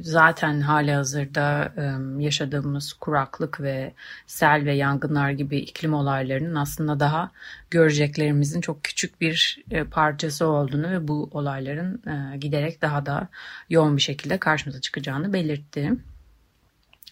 zaten 0.01 0.61
hali 0.61 0.93
hazırda 0.93 1.73
yaşadığımız 2.19 2.93
kuraklık 2.93 3.61
ve 3.61 3.93
sel 4.27 4.65
ve 4.65 4.75
yangınlar 4.75 5.31
gibi 5.31 5.59
iklim 5.59 5.95
olaylarının 5.95 6.55
aslında 6.55 7.01
daha 7.01 7.31
göreceklerimizin 7.71 8.61
çok 8.61 8.85
küçük 8.85 9.21
bir 9.21 9.65
e, 9.71 9.85
parçası 9.85 10.47
olduğunu 10.47 10.91
ve 10.91 11.09
bu 11.09 11.31
olayların 11.33 12.03
giderek 12.41 12.83
daha 12.83 13.07
da 13.07 13.29
yoğun 13.71 13.97
bir 13.97 14.03
şekilde 14.03 14.39
karşımıza 14.39 14.81
çıkacağını 14.81 15.33
belirtti. 15.33 15.93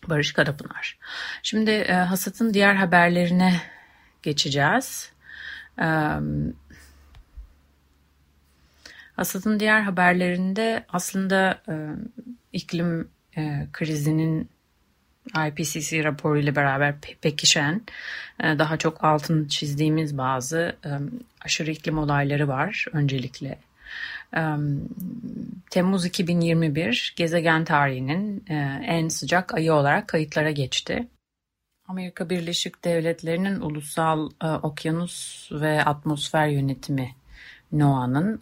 Barış 0.07 0.33
Karapınar. 0.33 0.99
Şimdi 1.43 1.71
e, 1.71 1.93
hasatın 1.93 2.55
diğer 2.55 2.75
haberlerine 2.75 3.61
geçeceğiz. 4.23 5.13
E, 9.19 9.21
hasatın 9.21 9.61
diğer 9.61 9.81
haberlerinde 9.81 10.85
aslında 10.89 11.63
e, 11.69 11.75
iklim 12.53 13.09
e, 13.37 13.67
krizinin 13.73 14.49
IPCC 15.47 16.05
raporu 16.05 16.39
ile 16.39 16.57
beraber 16.57 17.01
pekişen 17.01 17.83
e, 18.41 18.59
daha 18.59 18.77
çok 18.77 19.05
altın 19.05 19.49
çizdiğimiz 19.49 20.19
bazı 20.19 20.77
e, 20.85 20.91
aşırı 21.45 21.71
iklim 21.71 21.99
olayları 21.99 22.49
var 22.49 22.87
öncelikle. 22.93 23.59
E, 24.37 24.43
Temmuz 25.71 26.07
2021 26.07 27.15
gezegen 27.17 27.65
tarihinin 27.65 28.45
en 28.87 29.09
sıcak 29.09 29.55
ayı 29.55 29.73
olarak 29.73 30.09
kayıtlara 30.09 30.51
geçti. 30.51 31.09
Amerika 31.89 32.31
Birleşik 32.31 32.85
Devletleri'nin 32.85 33.61
Ulusal 33.61 34.31
Okyanus 34.63 35.49
ve 35.53 35.85
Atmosfer 35.85 36.47
Yönetimi 36.49 37.15
NOAA'nın 37.73 38.41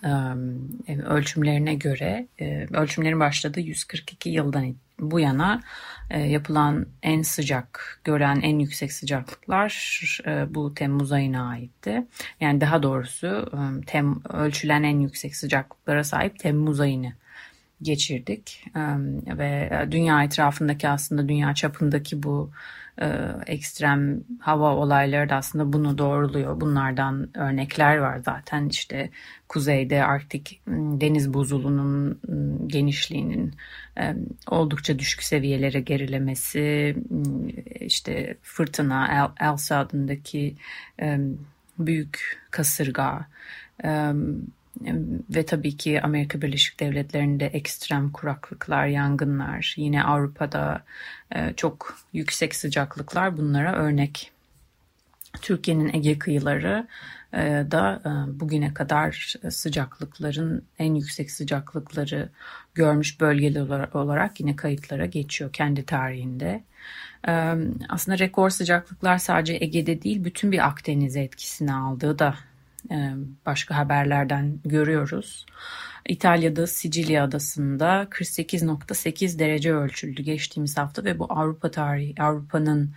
ölçümlerine 1.02 1.74
göre 1.74 2.26
ölçümlerin 2.70 3.20
başladığı 3.20 3.60
142 3.60 4.30
yıldan 4.30 4.74
bu 5.00 5.20
yana 5.20 5.62
yapılan 6.26 6.86
en 7.02 7.22
sıcak, 7.22 8.00
gören 8.04 8.40
en 8.40 8.58
yüksek 8.58 8.92
sıcaklıklar 8.92 10.10
bu 10.48 10.74
Temmuz 10.74 11.12
ayına 11.12 11.48
aitti. 11.48 12.06
Yani 12.40 12.60
daha 12.60 12.82
doğrusu 12.82 13.50
tem, 13.86 14.22
ölçülen 14.28 14.82
en 14.82 15.00
yüksek 15.00 15.36
sıcaklıklara 15.36 16.04
sahip 16.04 16.38
Temmuz 16.38 16.80
ayını 16.80 17.12
geçirdik. 17.82 18.64
Ve 19.26 19.86
dünya 19.90 20.24
etrafındaki 20.24 20.88
aslında 20.88 21.28
dünya 21.28 21.54
çapındaki 21.54 22.22
bu 22.22 22.50
e, 23.00 23.06
ekstrem 23.46 24.20
hava 24.40 24.74
olayları 24.74 25.28
da 25.28 25.36
aslında 25.36 25.72
bunu 25.72 25.98
doğruluyor. 25.98 26.60
Bunlardan 26.60 27.28
örnekler 27.36 27.96
var 27.96 28.18
zaten 28.18 28.68
işte 28.68 29.10
kuzeyde 29.48 30.04
Arktik 30.04 30.60
deniz 30.66 31.34
buzulunun 31.34 32.20
genişliğinin 32.66 33.54
e, 33.98 34.14
oldukça 34.50 34.98
düşük 34.98 35.22
seviyelere 35.22 35.80
gerilemesi, 35.80 36.96
işte 37.80 38.36
fırtına, 38.42 39.32
Elsa 39.40 39.78
adındaki 39.78 40.56
e, 41.00 41.18
büyük 41.78 42.40
kasırga, 42.50 43.26
ve 45.30 45.46
tabii 45.46 45.76
ki 45.76 46.02
Amerika 46.02 46.42
Birleşik 46.42 46.80
Devletleri'nde 46.80 47.46
ekstrem 47.46 48.12
kuraklıklar, 48.12 48.86
yangınlar, 48.86 49.74
yine 49.76 50.04
Avrupa'da 50.04 50.82
e, 51.34 51.52
çok 51.56 51.98
yüksek 52.12 52.54
sıcaklıklar 52.54 53.36
bunlara 53.36 53.74
örnek. 53.74 54.32
Türkiye'nin 55.42 55.94
Ege 55.94 56.18
kıyıları 56.18 56.86
e, 57.32 57.38
da 57.70 58.02
e, 58.04 58.40
bugüne 58.40 58.74
kadar 58.74 59.34
sıcaklıkların 59.50 60.64
en 60.78 60.94
yüksek 60.94 61.30
sıcaklıkları 61.30 62.28
görmüş 62.74 63.20
bölgeler 63.20 63.94
olarak 63.94 64.40
yine 64.40 64.56
kayıtlara 64.56 65.06
geçiyor 65.06 65.52
kendi 65.52 65.86
tarihinde. 65.86 66.64
Aslında 67.88 68.18
rekor 68.18 68.50
sıcaklıklar 68.50 69.18
sadece 69.18 69.54
Ege'de 69.60 70.02
değil 70.02 70.24
bütün 70.24 70.52
bir 70.52 70.66
Akdeniz'e 70.66 71.20
etkisini 71.20 71.74
aldığı 71.74 72.18
da 72.18 72.34
başka 73.46 73.76
haberlerden 73.76 74.60
görüyoruz. 74.64 75.46
İtalya'da 76.08 76.66
Sicilya 76.66 77.24
adasında 77.24 78.06
48.8 78.10 79.38
derece 79.38 79.72
ölçüldü 79.72 80.22
geçtiğimiz 80.22 80.76
hafta 80.76 81.04
ve 81.04 81.18
bu 81.18 81.26
Avrupa 81.32 81.70
tarihi 81.70 82.22
Avrupa'nın 82.22 82.94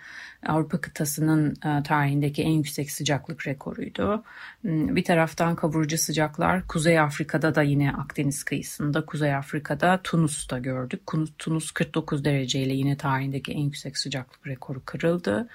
Avrupa 0.47 0.81
kıtasının 0.81 1.51
e, 1.51 1.83
tarihindeki 1.83 2.43
en 2.43 2.51
yüksek 2.51 2.91
sıcaklık 2.91 3.47
rekoruydu. 3.47 4.23
Hmm, 4.61 4.95
bir 4.95 5.03
taraftan 5.03 5.55
kavurucu 5.55 5.97
sıcaklar 5.97 6.67
Kuzey 6.67 6.99
Afrika'da 6.99 7.55
da 7.55 7.61
yine 7.61 7.91
Akdeniz 7.91 8.43
kıyısında 8.43 9.05
Kuzey 9.05 9.35
Afrika'da 9.35 9.99
Tunus'ta 10.03 10.59
gördük. 10.59 11.01
Tunus 11.37 11.71
49 11.71 12.25
dereceyle 12.25 12.73
yine 12.73 12.97
tarihindeki 12.97 13.51
en 13.51 13.61
yüksek 13.61 13.97
sıcaklık 13.97 14.47
rekoru 14.47 14.81
kırıldı. 14.85 15.47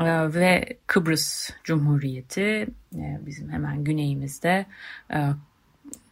Ee, 0.00 0.34
ve 0.34 0.78
Kıbrıs 0.86 1.50
Cumhuriyeti 1.64 2.66
e, 2.94 3.20
bizim 3.26 3.50
hemen 3.50 3.84
güneyimizde 3.84 4.66
e, 5.14 5.18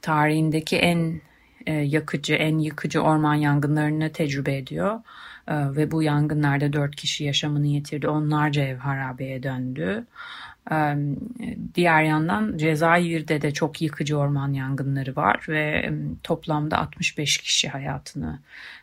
tarihindeki 0.02 0.76
en 0.76 1.20
e, 1.66 1.72
yakıcı, 1.72 2.34
en 2.34 2.58
yıkıcı 2.58 3.00
orman 3.00 3.34
yangınlarını 3.34 4.12
tecrübe 4.12 4.56
ediyor. 4.56 5.00
Ve 5.50 5.90
bu 5.90 6.02
yangınlarda 6.02 6.72
dört 6.72 6.96
kişi 6.96 7.24
yaşamını 7.24 7.66
yitirdi, 7.66 8.08
onlarca 8.08 8.62
ev 8.62 8.76
harabeye 8.76 9.42
döndü. 9.42 10.06
Diğer 11.74 12.02
yandan 12.02 12.58
Cezayir'de 12.58 13.42
de 13.42 13.50
çok 13.50 13.82
yıkıcı 13.82 14.18
orman 14.18 14.52
yangınları 14.52 15.16
var 15.16 15.46
ve 15.48 15.92
toplamda 16.22 16.78
65 16.78 17.38
kişi 17.38 17.68
hayatını 17.68 18.38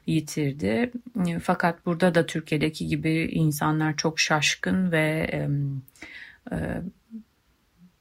yitirdi. 0.07 0.91
Fakat 1.41 1.85
burada 1.85 2.15
da 2.15 2.25
Türkiye'deki 2.25 2.87
gibi 2.87 3.29
insanlar 3.31 3.95
çok 3.95 4.19
şaşkın 4.19 4.91
ve 4.91 5.29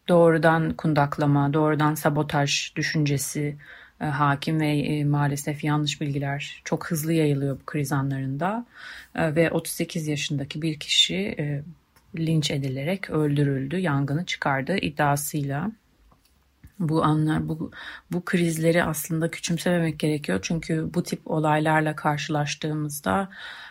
doğrudan 0.08 0.72
kundaklama, 0.72 1.52
doğrudan 1.52 1.94
sabotaj 1.94 2.72
düşüncesi 2.76 3.56
hakim 3.98 4.60
ve 4.60 5.04
maalesef 5.04 5.64
yanlış 5.64 6.00
bilgiler 6.00 6.60
çok 6.64 6.90
hızlı 6.90 7.12
yayılıyor 7.12 7.60
bu 7.60 7.64
kriz 7.64 7.92
anlarında 7.92 8.66
ve 9.16 9.50
38 9.50 10.08
yaşındaki 10.08 10.62
bir 10.62 10.78
kişi 10.78 11.36
linç 12.18 12.50
edilerek 12.50 13.10
öldürüldü, 13.10 13.78
yangını 13.78 14.26
çıkardı 14.26 14.76
iddiasıyla. 14.76 15.70
Bu 16.78 17.04
anlar, 17.04 17.48
bu, 17.48 17.70
bu 18.12 18.24
krizleri 18.24 18.84
aslında 18.84 19.30
küçümsememek 19.30 19.98
gerekiyor. 19.98 20.38
Çünkü 20.42 20.90
bu 20.94 21.02
tip 21.02 21.20
olaylarla 21.30 21.96
karşılaştığımızda 21.96 23.28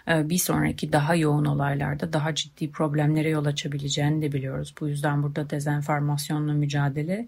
e, 0.08 0.30
bir 0.30 0.38
sonraki 0.38 0.92
daha 0.92 1.16
yoğun 1.16 1.46
olaylarda 1.46 2.14
daha 2.14 2.36
ciddi 2.36 2.72
problemlere 2.72 3.30
yol 3.30 3.46
açabileceğini 3.46 4.22
de 4.22 4.32
biliyoruz. 4.32 4.74
Bu 4.82 4.88
yüzden 4.88 5.24
burada 5.24 5.50
dezenformasyonla 5.50 6.54
mücadele 6.54 7.28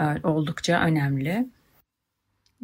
e, 0.00 0.04
oldukça 0.22 0.80
önemli. 0.80 1.48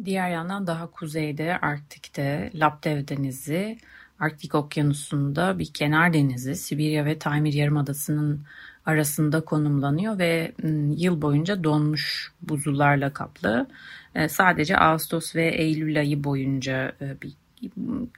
Diğer 0.05 0.29
yandan 0.29 0.67
daha 0.67 0.91
kuzeyde 0.91 1.57
Arktik'te 1.57 2.51
Laptev 2.53 3.07
Denizi 3.07 3.77
Arktik 4.21 4.55
Okyanusu'nda 4.55 5.59
bir 5.59 5.65
kenar 5.73 6.13
denizi 6.13 6.55
Sibirya 6.55 7.05
ve 7.05 7.19
Taymir 7.19 7.53
Yarımadası'nın 7.53 8.41
arasında 8.85 9.41
konumlanıyor 9.41 10.19
ve 10.19 10.51
yıl 10.97 11.21
boyunca 11.21 11.63
donmuş 11.63 12.31
buzullarla 12.41 13.13
kaplı. 13.13 13.67
Sadece 14.29 14.77
Ağustos 14.77 15.35
ve 15.35 15.47
Eylül 15.47 15.99
ayı 15.99 16.23
boyunca 16.23 16.91
bir 17.23 17.33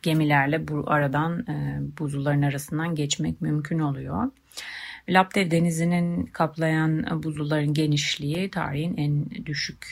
gemilerle 0.02 0.68
bu 0.68 0.84
aradan 0.88 1.46
buzulların 2.00 2.42
arasından 2.42 2.96
geçmek 2.96 3.42
mümkün 3.42 3.80
oluyor. 3.80 4.32
Laptev 5.10 5.52
denizinin 5.52 6.26
kaplayan 6.26 7.24
buzulların 7.24 7.74
genişliği 7.74 8.52
tarihin 8.52 8.98
en 8.98 9.46
düşük 9.46 9.88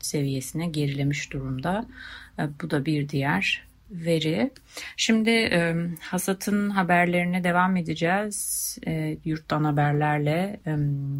seviyesine 0.00 0.66
gerilemiş 0.66 1.32
durumda. 1.32 1.86
Bu 2.62 2.70
da 2.70 2.86
bir 2.86 3.08
diğer 3.08 3.63
veri. 3.90 4.50
Şimdi 4.96 5.30
e, 5.30 5.74
hasatın 6.00 6.70
haberlerine 6.70 7.44
devam 7.44 7.76
edeceğiz. 7.76 8.78
E, 8.86 9.18
yurttan 9.24 9.64
haberlerle 9.64 10.60
e, 10.66 10.76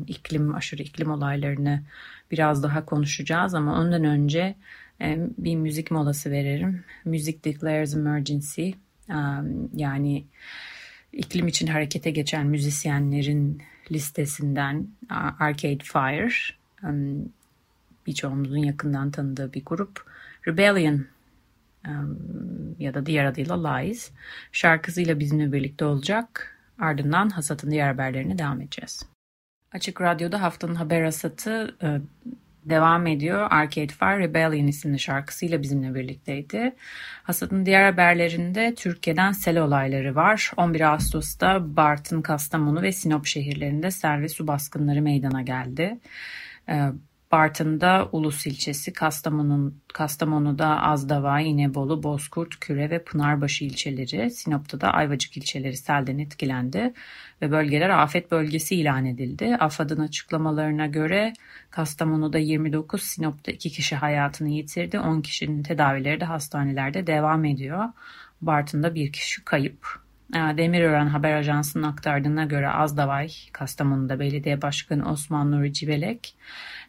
iklim 0.07 0.55
aşırı 0.55 0.83
iklim 0.83 1.11
olaylarını 1.11 1.83
biraz 2.31 2.63
daha 2.63 2.85
konuşacağız 2.85 3.55
ama 3.55 3.81
ondan 3.81 4.05
önce 4.05 4.55
e, 5.01 5.19
bir 5.39 5.57
müzik 5.57 5.91
molası 5.91 6.31
veririm. 6.31 6.85
Music 7.05 7.45
Declares 7.45 7.95
Emergency. 7.95 8.71
E, 9.09 9.19
yani 9.75 10.25
iklim 11.13 11.49
için 11.49 11.67
harekete 11.67 12.11
geçen 12.11 12.47
müzisyenlerin 12.47 13.63
listesinden 13.93 14.89
Arcade 15.41 15.85
Fire. 15.85 16.31
E, 16.85 16.91
birçoğumuzun 18.07 18.57
yakından 18.57 19.11
tanıdığı 19.11 19.53
bir 19.53 19.65
grup. 19.65 20.15
Rebellion 20.49 21.07
ya 22.79 22.95
da 22.95 23.07
diğer 23.07 23.25
adıyla 23.25 23.69
Lies 23.69 24.11
şarkısıyla 24.53 25.21
bizimle 25.21 25.53
birlikte 25.53 25.85
olacak. 25.85 26.59
Ardından 26.79 27.29
hasatın 27.29 27.71
diğer 27.71 27.89
haberlerine 27.89 28.39
devam 28.39 28.61
edeceğiz. 28.61 29.09
Açık 29.73 30.01
Radyo'da 30.01 30.43
haftanın 30.43 30.75
haber 30.75 31.05
hasatı 31.05 31.77
e, 31.83 32.01
devam 32.65 33.07
ediyor. 33.07 33.47
Arcade 33.51 33.93
Fire 33.93 34.19
Rebellion 34.19 34.67
isimli 34.67 34.99
şarkısıyla 34.99 35.63
bizimle 35.63 35.95
birlikteydi. 35.95 36.75
Hasatın 37.23 37.67
diğer 37.67 37.85
haberlerinde 37.85 38.75
Türkiye'den 38.75 39.33
sel 39.33 39.59
olayları 39.59 40.15
var. 40.15 40.51
11 40.57 40.81
Ağustos'ta 40.81 41.77
Bartın, 41.77 42.23
Kastamonu 42.23 42.83
ve 42.83 42.93
Sinop 42.93 43.27
şehirlerinde 43.27 43.91
sel 43.91 44.21
ve 44.21 44.29
su 44.29 44.47
baskınları 44.47 45.03
meydana 45.03 45.43
geldi. 45.43 45.99
Bartın'da 47.35 48.09
Ulus 48.13 48.47
ilçesi, 48.47 48.93
Kastamonu, 48.93 49.75
Kastamonu'da 49.95 50.83
Azdava, 50.83 51.41
İnebolu, 51.41 52.03
Bozkurt, 52.03 52.61
Küre 52.61 52.91
ve 52.91 53.05
Pınarbaşı 53.05 53.65
ilçeleri, 53.65 54.31
Sinop'ta 54.31 54.81
da 54.81 54.91
Ayvacık 54.91 55.37
ilçeleri 55.37 55.77
selden 55.77 56.19
etkilendi 56.19 56.93
ve 57.43 57.51
bölgeler 57.51 57.89
afet 57.89 58.31
bölgesi 58.31 58.77
ilan 58.77 59.07
edildi. 59.07 59.57
AFAD'ın 59.61 60.01
açıklamalarına 60.01 60.87
göre 60.87 61.33
Kastamonu'da 61.71 62.39
29, 62.39 63.03
Sinop'ta 63.03 63.53
2 63.53 63.71
kişi 63.71 63.97
hayatını 63.97 64.49
yitirdi. 64.49 64.99
10 65.01 65.21
kişinin 65.21 65.63
tedavileri 65.63 66.21
de 66.21 66.25
hastanelerde 66.25 67.07
devam 67.07 67.45
ediyor. 67.45 67.85
Bartın'da 68.41 68.95
bir 68.95 69.13
kişi 69.13 69.45
kayıp. 69.45 70.05
Ee, 70.35 70.39
Demirören 70.39 71.07
Haber 71.07 71.37
Ajansı'nın 71.37 71.83
aktardığına 71.83 72.45
göre 72.45 72.69
Azdavay, 72.69 73.29
Kastamonu'da 73.53 74.19
belediye 74.21 74.63
başkanı 74.63 75.11
Osman 75.11 75.53
Nuri 75.53 75.73
Cibelek, 75.73 76.37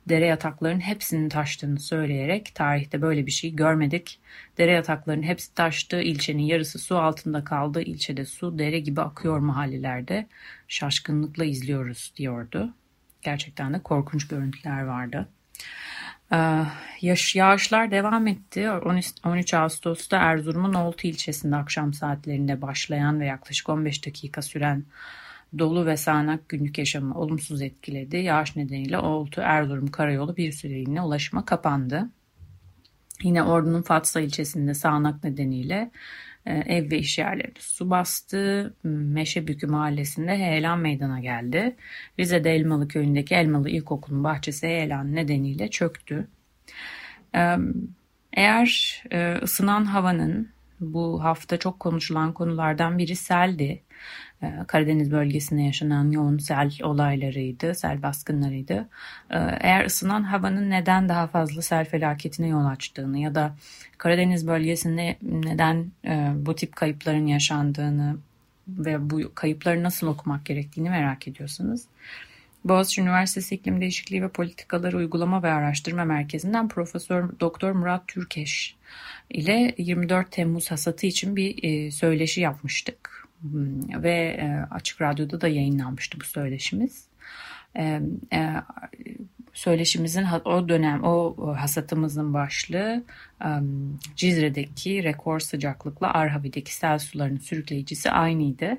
dere 0.09 0.25
yataklarının 0.25 0.79
hepsinin 0.79 1.29
taştığını 1.29 1.79
söyleyerek 1.79 2.55
tarihte 2.55 3.01
böyle 3.01 3.25
bir 3.25 3.31
şey 3.31 3.55
görmedik. 3.55 4.19
Dere 4.57 4.71
yataklarının 4.71 5.23
hepsi 5.23 5.53
taştı, 5.53 6.01
ilçenin 6.01 6.43
yarısı 6.43 6.79
su 6.79 6.97
altında 6.97 7.43
kaldı, 7.43 7.81
ilçede 7.81 8.25
su 8.25 8.59
dere 8.59 8.79
gibi 8.79 9.01
akıyor 9.01 9.39
mahallelerde. 9.39 10.27
Şaşkınlıkla 10.67 11.45
izliyoruz 11.45 12.13
diyordu. 12.17 12.73
Gerçekten 13.21 13.73
de 13.73 13.79
korkunç 13.79 14.27
görüntüler 14.27 14.83
vardı. 14.83 15.27
Ee, 16.33 16.61
yağış, 17.01 17.35
yağışlar 17.35 17.91
devam 17.91 18.27
etti. 18.27 18.69
13 19.23 19.53
Ağustos'ta 19.53 20.17
Erzurum'un 20.17 20.73
Oltu 20.73 21.07
ilçesinde 21.07 21.55
akşam 21.55 21.93
saatlerinde 21.93 22.61
başlayan 22.61 23.19
ve 23.19 23.25
yaklaşık 23.25 23.69
15 23.69 24.05
dakika 24.05 24.41
süren 24.41 24.83
dolu 25.57 25.85
ve 25.85 25.97
sağanak 25.97 26.49
günlük 26.49 26.77
yaşamı 26.77 27.19
olumsuz 27.19 27.61
etkiledi. 27.61 28.17
Yağış 28.17 28.55
nedeniyle 28.55 28.97
Oltu 28.97 29.41
Erzurum 29.41 29.87
karayolu 29.87 30.37
bir 30.37 30.51
süreliğine 30.51 31.01
ulaşıma 31.01 31.45
kapandı. 31.45 32.09
Yine 33.23 33.43
Ordu'nun 33.43 33.81
Fatsa 33.81 34.21
ilçesinde 34.21 34.73
sağanak 34.73 35.23
nedeniyle 35.23 35.91
e, 36.45 36.53
ev 36.53 36.91
ve 36.91 36.97
iş 36.97 37.17
yerleri 37.17 37.53
su 37.59 37.89
bastı. 37.89 38.73
Meşebükü 38.83 39.67
mahallesinde 39.67 40.37
heyelan 40.37 40.79
meydana 40.79 41.19
geldi. 41.19 41.75
Rize'de 42.19 42.55
Elmalı 42.55 42.87
köyündeki 42.87 43.35
Elmalı 43.35 43.69
İlkokulu'nun 43.69 44.23
bahçesi 44.23 44.67
heyelan 44.67 45.15
nedeniyle 45.15 45.69
çöktü. 45.69 46.27
E, 47.35 47.55
eğer 48.33 49.03
e, 49.11 49.35
ısınan 49.43 49.85
havanın 49.85 50.55
bu 50.79 51.23
hafta 51.23 51.57
çok 51.57 51.79
konuşulan 51.79 52.33
konulardan 52.33 52.97
biri 52.97 53.15
seldi. 53.15 53.83
Karadeniz 54.67 55.11
bölgesinde 55.11 55.61
yaşanan 55.61 56.11
yoğun 56.11 56.37
sel 56.37 56.71
olaylarıydı, 56.83 57.75
sel 57.75 58.03
baskınlarıydı. 58.03 58.89
Eğer 59.59 59.85
ısınan 59.85 60.23
havanın 60.23 60.69
neden 60.69 61.09
daha 61.09 61.27
fazla 61.27 61.61
sel 61.61 61.85
felaketine 61.85 62.47
yol 62.47 62.65
açtığını 62.65 63.17
ya 63.17 63.35
da 63.35 63.55
Karadeniz 63.97 64.47
bölgesinde 64.47 65.17
neden 65.21 65.91
bu 66.45 66.55
tip 66.55 66.75
kayıpların 66.75 67.27
yaşandığını 67.27 68.17
ve 68.67 69.09
bu 69.09 69.31
kayıpları 69.35 69.83
nasıl 69.83 70.07
okumak 70.07 70.45
gerektiğini 70.45 70.89
merak 70.89 71.27
ediyorsanız 71.27 71.87
Boğaziçi 72.65 73.01
Üniversitesi 73.01 73.55
İklim 73.55 73.81
Değişikliği 73.81 74.23
ve 74.23 74.29
Politikaları 74.29 74.97
Uygulama 74.97 75.43
ve 75.43 75.51
Araştırma 75.51 76.05
Merkezi'nden 76.05 76.67
Profesör 76.67 77.29
Doktor 77.39 77.71
Murat 77.71 78.07
Türkeş 78.07 78.75
ile 79.29 79.75
24 79.77 80.31
Temmuz 80.31 80.71
hasatı 80.71 81.07
için 81.07 81.35
bir 81.35 81.91
söyleşi 81.91 82.41
yapmıştık. 82.41 83.24
Hmm, 83.51 84.03
ve 84.03 84.11
e, 84.11 84.65
Açık 84.71 85.01
Radyo'da 85.01 85.41
da 85.41 85.47
yayınlanmıştı 85.47 86.19
bu 86.19 86.23
söyleşimiz. 86.23 87.07
E, 87.77 88.01
e, 88.33 88.53
söyleşimizin 89.53 90.25
o 90.45 90.69
dönem 90.69 91.03
o 91.03 91.35
hasatımızın 91.57 92.33
başlığı 92.33 93.03
Cizre'deki 94.15 95.03
rekor 95.03 95.39
sıcaklıkla 95.39 96.13
Arhavi'deki 96.13 96.75
sel 96.75 96.99
sularının 96.99 97.37
sürükleyicisi 97.39 98.11
aynıydı. 98.11 98.77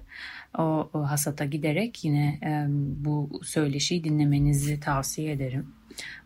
O, 0.58 0.90
hasata 0.92 1.44
giderek 1.44 2.04
yine 2.04 2.40
bu 3.04 3.40
söyleşiyi 3.44 4.04
dinlemenizi 4.04 4.80
tavsiye 4.80 5.32
ederim. 5.32 5.66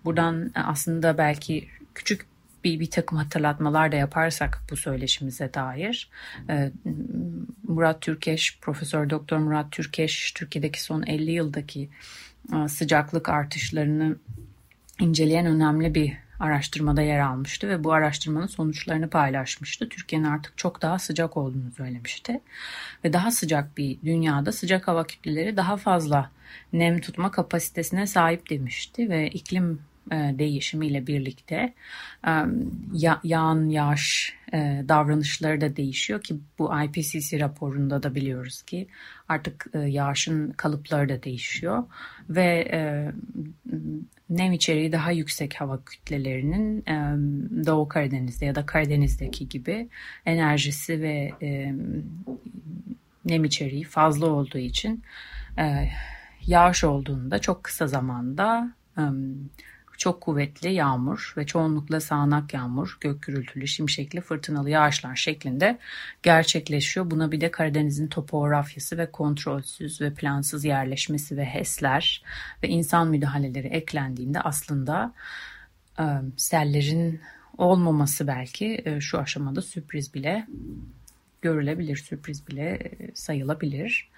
Buradan 0.05 0.51
aslında 0.55 1.19
belki 1.19 1.69
küçük 1.95 2.27
bir, 2.65 2.81
bir 2.81 2.91
takım 2.91 3.19
hatırlatmalar 3.19 3.93
da 3.93 3.97
yaparsak 3.97 4.63
bu 4.71 4.77
söyleşimize 4.77 5.55
dair. 5.55 6.11
E, 6.49 6.71
Murat 7.69 8.01
Türkeş, 8.01 8.59
Profesör 8.61 9.11
Doktor 9.11 9.39
Murat 9.39 9.73
Türkeş, 9.73 10.33
Türkiye'deki 10.33 10.83
son 10.83 11.03
50 11.03 11.31
yıldaki 11.31 11.89
e, 12.55 12.69
sıcaklık 12.69 13.29
artışlarını 13.29 14.17
inceleyen 15.01 15.47
önemli 15.47 15.95
bir 15.95 16.17
araştırmada 16.41 17.03
yer 17.03 17.21
almıştı 17.21 17.69
ve 17.69 17.85
bu 17.85 17.93
araştırmanın 17.93 18.47
sonuçlarını 18.47 19.11
paylaşmıştı. 19.11 19.89
Türkiye'nin 19.89 20.27
artık 20.27 20.59
çok 20.59 20.83
daha 20.83 20.99
sıcak 20.99 21.37
olduğunu 21.37 21.71
söylemişti. 21.77 22.41
Ve 23.05 23.13
daha 23.13 23.31
sıcak 23.31 23.77
bir 23.77 23.99
dünyada 24.05 24.53
sıcak 24.53 24.89
hava 24.89 25.07
kütleleri 25.07 25.57
daha 25.57 25.77
fazla 25.77 26.31
nem 26.73 27.01
tutma 27.01 27.31
kapasitesine 27.31 28.07
sahip 28.07 28.51
demişti 28.51 29.11
ve 29.11 29.29
iklim 29.31 29.81
değişimiyle 30.13 31.07
birlikte 31.07 31.75
e, 32.27 32.33
yağan 33.23 33.69
yağış 33.69 34.35
e, 34.53 34.85
davranışları 34.89 35.61
da 35.61 35.77
değişiyor 35.77 36.23
ki 36.23 36.41
bu 36.59 36.71
IPCC 36.85 37.41
raporunda 37.41 38.03
da 38.03 38.15
biliyoruz 38.15 38.63
ki 38.63 38.89
artık 39.29 39.67
yağışın 39.75 40.51
kalıpları 40.53 41.09
da 41.09 41.23
değişiyor 41.23 41.85
ve 42.29 42.71
nem 44.31 44.53
içeriği 44.53 44.93
daha 44.93 45.11
yüksek 45.11 45.61
hava 45.61 45.85
kütlelerinin 45.85 46.85
Doğu 47.67 47.89
Karadeniz'de 47.89 48.47
ya 48.47 48.55
da 48.55 48.67
Karadeniz'deki 48.67 49.49
gibi 49.49 49.89
enerjisi 50.27 51.01
ve 51.01 51.33
nem 53.25 53.45
içeriği 53.45 53.85
fazla 53.85 54.27
olduğu 54.27 54.59
için 54.59 55.03
yağış 56.47 56.85
olduğunda 56.85 57.39
çok 57.39 57.65
kısa 57.65 57.87
zamanda 57.87 58.73
çok 60.01 60.21
kuvvetli 60.21 60.73
yağmur 60.73 61.35
ve 61.37 61.47
çoğunlukla 61.47 62.01
sağanak 62.01 62.55
yağmur, 62.55 62.99
gök 63.01 63.23
gürültülü, 63.23 63.67
şimşekli, 63.67 64.21
fırtınalı 64.21 64.71
yağışlar 64.71 65.17
şeklinde 65.17 65.79
gerçekleşiyor. 66.23 67.11
Buna 67.11 67.33
bir 67.33 67.41
de 67.41 67.51
Karadeniz'in 67.51 68.09
topografyası 68.09 68.99
ve 68.99 69.11
kontrolsüz 69.11 70.01
ve 70.01 70.15
plansız 70.15 70.65
yerleşmesi 70.65 71.37
ve 71.37 71.45
HES'ler 71.45 72.23
ve 72.63 72.69
insan 72.69 73.09
müdahaleleri 73.09 73.67
eklendiğinde 73.67 74.41
aslında 74.41 75.13
e, 75.99 76.05
sellerin 76.37 77.21
olmaması 77.59 78.27
belki 78.27 78.83
e, 78.85 79.01
şu 79.01 79.19
aşamada 79.19 79.63
sürpriz 79.63 80.15
bile 80.15 80.47
görülebilir, 81.43 81.97
sürpriz 81.97 82.49
bile 82.49 82.71
e, 82.71 83.15
sayılabilir 83.15 84.11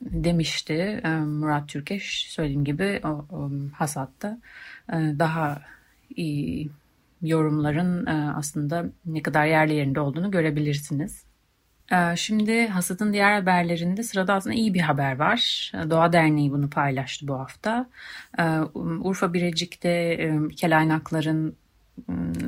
demişti 0.00 1.00
Murat 1.26 1.68
Türkeş. 1.68 2.26
Söylediğim 2.30 2.64
gibi 2.64 3.00
hasatta 3.72 4.38
daha 4.92 5.62
iyi 6.16 6.70
yorumların 7.22 8.06
aslında 8.34 8.86
ne 9.06 9.22
kadar 9.22 9.46
yerli 9.46 9.74
yerinde 9.74 10.00
olduğunu 10.00 10.30
görebilirsiniz. 10.30 11.24
Şimdi 12.16 12.66
hasadın 12.66 13.12
diğer 13.12 13.32
haberlerinde 13.32 14.02
sırada 14.02 14.34
aslında 14.34 14.54
iyi 14.54 14.74
bir 14.74 14.80
haber 14.80 15.18
var. 15.18 15.72
Doğa 15.90 16.12
Derneği 16.12 16.52
bunu 16.52 16.70
paylaştı 16.70 17.28
bu 17.28 17.38
hafta. 17.38 17.86
Urfa 18.74 19.34
Birecik'te 19.34 20.18
kelaynakların 20.56 21.56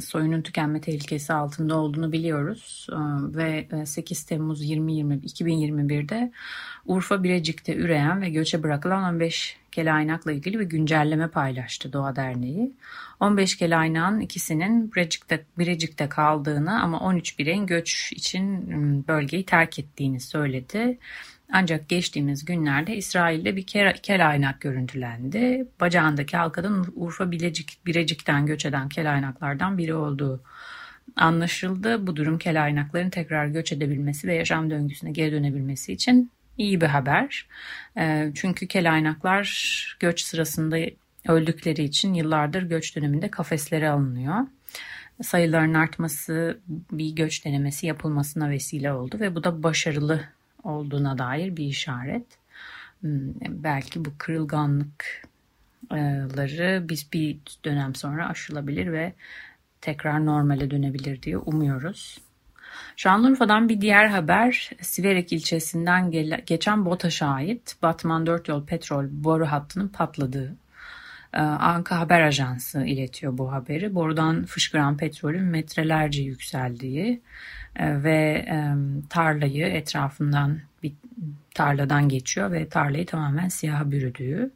soyunun 0.01 0.43
tükenme 0.43 0.81
tehlikesi 0.81 1.33
altında 1.33 1.77
olduğunu 1.77 2.13
biliyoruz 2.13 2.87
ıı, 2.93 3.37
ve 3.37 3.69
8 3.87 4.23
e, 4.23 4.27
Temmuz 4.27 4.63
2020 4.63 5.15
2021'de 5.15 6.33
Urfa 6.87 7.23
Birecik'te 7.23 7.77
üreyen 7.77 8.23
ve 8.23 8.31
göçe 8.31 8.63
bırakılan 8.63 9.15
15 9.15 9.57
kelaynakla 9.73 10.33
ilgili 10.33 10.59
bir 10.59 10.65
güncelleme 10.65 11.29
paylaştı 11.29 11.93
Doğa 11.93 12.17
Derneği. 12.17 12.73
15 13.21 13.57
kelaynağın 13.57 14.21
ikisinin 14.21 14.93
Birecik'te, 14.93 15.45
Birecik'te 15.59 16.09
kaldığını 16.09 16.83
ama 16.83 17.01
13 17.01 17.39
bireyin 17.39 17.67
göç 17.67 18.13
için 18.13 18.71
ıı, 18.71 19.09
bölgeyi 19.09 19.47
terk 19.47 19.79
ettiğini 19.79 20.21
söyledi. 20.21 20.99
Ancak 21.53 21.89
geçtiğimiz 21.89 22.45
günlerde 22.45 22.97
İsrail'de 22.97 23.57
bir 23.57 23.67
kelaynak 24.03 24.61
görüntülendi. 24.61 25.67
Bacağındaki 25.81 26.37
halkadan 26.37 26.87
Urfa 26.95 27.31
Bilecik, 27.31 27.87
Birecik'ten 27.87 28.47
göç 28.47 28.67
eden 28.67 28.89
kelaynaklardan 28.89 29.79
biri 29.79 29.95
olduğu 29.95 30.43
anlaşıldı. 31.17 32.07
Bu 32.07 32.17
durum 32.17 32.39
kelaynakların 32.39 33.11
tekrar 33.11 33.47
göç 33.47 33.73
edebilmesi 33.73 34.29
ve 34.29 34.35
yaşam 34.35 34.71
döngüsüne 34.71 35.11
geri 35.11 35.33
dönebilmesi 35.33 35.93
için 35.93 36.31
iyi 36.59 36.81
bir 36.81 36.87
haber. 36.87 37.47
Ee, 37.97 38.31
çünkü 38.35 38.67
kelaynaklar 38.67 39.97
göç 40.01 40.21
sırasında 40.21 40.79
öldükleri 41.29 41.83
için 41.83 42.15
yıllardır 42.15 42.63
göç 42.63 42.97
döneminde 42.97 43.31
kafeslere 43.31 43.91
alınıyor 43.91 44.47
sayıların 45.23 45.75
artması 45.75 46.59
bir 46.69 47.11
göç 47.11 47.45
denemesi 47.45 47.87
yapılmasına 47.87 48.51
vesile 48.51 48.93
oldu 48.93 49.21
ve 49.21 49.35
bu 49.35 49.45
da 49.45 49.63
başarılı 49.63 50.25
olduğuna 50.67 51.19
dair 51.19 51.57
bir 51.57 51.65
işaret. 51.65 52.27
Hmm, 53.01 53.35
belki 53.41 54.05
bu 54.05 54.11
kırılganlık 54.19 55.27
biz 56.89 57.13
bir 57.13 57.39
dönem 57.65 57.95
sonra 57.95 58.29
aşılabilir 58.29 58.93
ve 58.93 59.13
tekrar 59.81 60.27
normale 60.27 60.71
dönebilir 60.71 61.23
diye 61.23 61.39
umuyoruz. 61.39 62.19
Şanlıurfa'dan 62.97 63.69
bir 63.69 63.81
diğer 63.81 64.07
haber 64.07 64.71
Siverek 64.81 65.33
ilçesinden 65.33 66.11
geçen 66.47 66.85
BOTAŞ'a 66.85 67.27
ait 67.27 67.77
Batman 67.83 68.27
4 68.27 68.49
yol 68.49 68.67
petrol 68.67 69.05
boru 69.11 69.47
hattının 69.47 69.89
patladığı. 69.89 70.57
Ee, 71.37 71.41
Anka 71.41 72.01
Haber 72.01 72.21
Ajansı 72.21 72.85
iletiyor 72.85 73.39
bu 73.39 73.53
haberi. 73.53 73.95
Borudan 73.95 74.45
fışkıran 74.45 74.97
petrolün 74.97 75.45
metrelerce 75.45 76.23
yükseldiği 76.23 77.23
e, 77.77 78.03
ve 78.03 78.47
tarlayı 79.11 79.67
etrafından 79.67 80.59
bir 80.83 80.93
tarladan 81.55 82.09
geçiyor 82.09 82.53
ve 82.53 82.69
tarlayı 82.69 83.07
tamamen 83.07 83.49
siyaha 83.49 83.91
bürüdüğü 83.91 84.53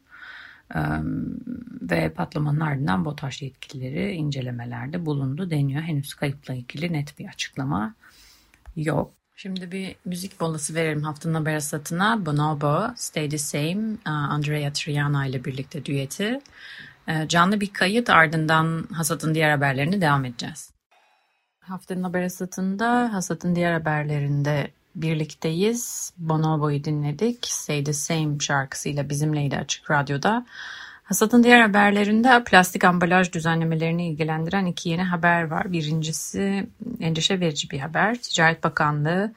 ve 1.81 2.09
patlamanın 2.09 2.59
ardından 2.59 3.05
BOTAŞ 3.05 3.41
yetkilileri 3.41 4.11
incelemelerde 4.11 5.05
bulundu 5.05 5.49
deniyor. 5.49 5.81
Henüz 5.81 6.13
kayıpla 6.13 6.53
ilgili 6.53 6.93
net 6.93 7.19
bir 7.19 7.25
açıklama 7.25 7.95
yok. 8.75 9.20
Şimdi 9.35 9.71
bir 9.71 9.95
müzik 10.05 10.41
molası 10.41 10.75
verelim 10.75 11.03
haftanın 11.03 11.33
haber 11.33 11.59
satına. 11.59 12.25
Bonobo, 12.25 12.93
Stay 12.95 13.29
the 13.29 13.37
Same, 13.37 13.97
Andrea 14.05 14.73
Triana 14.73 15.25
ile 15.25 15.45
birlikte 15.45 15.85
düeti. 15.85 16.41
Canlı 17.27 17.61
bir 17.61 17.73
kayıt 17.73 18.09
ardından 18.09 18.87
Hasat'ın 18.93 19.35
diğer 19.35 19.51
haberlerini 19.51 20.01
devam 20.01 20.25
edeceğiz. 20.25 20.71
Haftanın 21.59 22.03
haber 22.03 22.29
satında 22.29 23.13
Hasat'ın 23.13 23.55
diğer 23.55 23.73
haberlerinde 23.73 24.71
birlikteyiz. 24.95 26.13
Bonobo'yu 26.17 26.83
dinledik. 26.83 27.45
Say 27.47 27.83
the 27.83 27.93
Same 27.93 28.39
şarkısıyla 28.39 29.09
bizimleydi 29.09 29.57
Açık 29.57 29.91
Radyo'da. 29.91 30.45
Hasat'ın 31.03 31.43
diğer 31.43 31.61
haberlerinde 31.61 32.43
plastik 32.43 32.83
ambalaj 32.83 33.31
düzenlemelerini 33.31 34.07
ilgilendiren 34.07 34.65
iki 34.65 34.89
yeni 34.89 35.03
haber 35.03 35.43
var. 35.43 35.71
Birincisi 35.71 36.67
endişe 36.99 37.39
verici 37.39 37.69
bir 37.69 37.79
haber. 37.79 38.15
Ticaret 38.15 38.63
Bakanlığı 38.63 39.33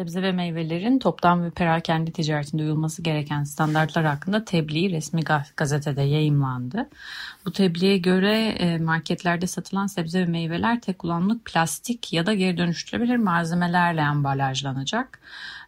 sebze 0.00 0.22
ve 0.22 0.32
meyvelerin 0.32 0.98
toptan 0.98 1.44
ve 1.44 1.50
perakende 1.50 2.10
ticaretinde 2.10 2.62
uyulması 2.62 3.02
gereken 3.02 3.44
standartlar 3.44 4.04
hakkında 4.04 4.44
tebliğ 4.44 4.92
resmi 4.92 5.22
gazetede 5.56 6.02
yayımlandı. 6.02 6.88
Bu 7.46 7.52
tebliğe 7.52 7.98
göre 7.98 8.46
e, 8.46 8.78
marketlerde 8.78 9.46
satılan 9.46 9.86
sebze 9.86 10.20
ve 10.20 10.26
meyveler 10.26 10.80
tek 10.80 10.98
kullanımlık 10.98 11.44
plastik 11.44 12.12
ya 12.12 12.26
da 12.26 12.34
geri 12.34 12.56
dönüştürülebilir 12.56 13.16
malzemelerle 13.16 14.02
ambalajlanacak. 14.02 15.20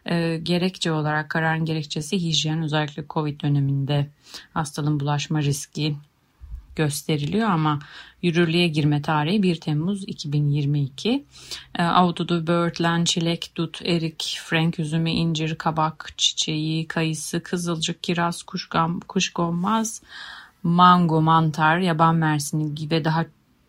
E, 0.05 0.37
gerekçe 0.37 0.91
olarak 0.91 1.29
kararın 1.29 1.65
gerekçesi 1.65 2.17
hijyen 2.21 2.63
özellikle 2.63 3.03
Covid 3.09 3.41
döneminde 3.41 4.07
hastalığın 4.53 4.99
bulaşma 4.99 5.41
riski 5.41 5.95
gösteriliyor 6.75 7.49
ama 7.49 7.79
yürürlüğe 8.21 8.67
girme 8.67 9.01
tarihi 9.01 9.43
1 9.43 9.55
Temmuz 9.55 10.03
2022. 10.07 11.25
E, 11.75 11.83
Avududu, 11.83 12.47
böğürtlen, 12.47 13.03
çilek, 13.03 13.51
dut, 13.55 13.81
erik, 13.85 14.39
frank 14.43 14.79
üzümü, 14.79 15.09
incir, 15.09 15.55
kabak, 15.55 16.13
çiçeği, 16.17 16.87
kayısı, 16.87 17.43
kızılcık, 17.43 18.03
kiraz, 18.03 18.43
kuşgam, 18.43 18.99
kuşkonmaz, 18.99 20.01
mango, 20.63 21.21
mantar, 21.21 21.77
yaban 21.77 22.15
mersini 22.15 22.75
gibi 22.75 23.05
daha 23.05 23.25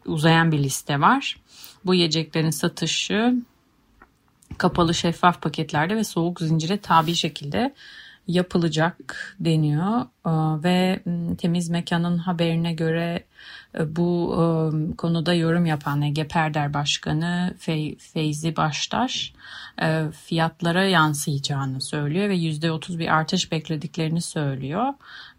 uzayan 0.06 0.52
bir 0.52 0.58
liste 0.58 1.00
var. 1.00 1.36
Bu 1.84 1.94
yiyeceklerin 1.94 2.50
satışı 2.50 3.34
kapalı 4.58 4.94
şeffaf 4.94 5.42
paketlerde 5.42 5.96
ve 5.96 6.04
soğuk 6.04 6.40
zincire 6.40 6.78
tabi 6.78 7.14
şekilde 7.14 7.74
yapılacak 8.28 9.36
deniyor 9.40 10.00
ee, 10.26 10.62
ve 10.64 11.00
temiz 11.38 11.68
mekanın 11.68 12.18
haberine 12.18 12.72
göre 12.72 13.24
e, 13.78 13.96
bu 13.96 14.34
e, 14.34 14.96
konuda 14.96 15.34
yorum 15.34 15.66
yapan 15.66 16.02
Ege 16.02 16.28
Perder 16.28 16.74
Başkanı 16.74 17.54
Feyzi 17.98 18.56
Baştaş 18.56 19.32
fiyatlara 20.24 20.84
yansıyacağını 20.84 21.80
söylüyor 21.80 22.28
ve 22.28 22.36
%30 22.36 22.98
bir 22.98 23.14
artış 23.14 23.52
beklediklerini 23.52 24.20
söylüyor. 24.20 24.86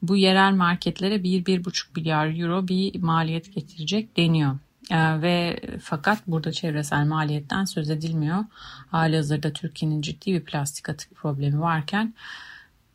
Bu 0.02 0.18
yerel 0.18 0.54
marketlere 0.54 1.16
1-1,5 1.16 1.86
milyar 1.96 2.40
euro 2.40 2.68
bir 2.68 3.02
maliyet 3.02 3.54
getirecek 3.56 4.18
deniyor. 4.18 4.56
Ee, 4.92 5.22
ve 5.22 5.60
fakat 5.82 6.28
burada 6.28 6.52
çevresel 6.52 7.06
maliyetten 7.06 7.66
söz 7.66 7.90
edilmiyor. 7.90 8.46
Hali 8.92 9.16
hazırda 9.16 9.54
Türkiye'nin 9.54 10.02
ciddi 10.02 10.34
bir 10.34 10.42
plastik 10.42 10.90
atık 10.90 11.16
problemi 11.16 11.62
varken 11.62 12.14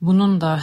bunun 0.02 0.40
da 0.40 0.60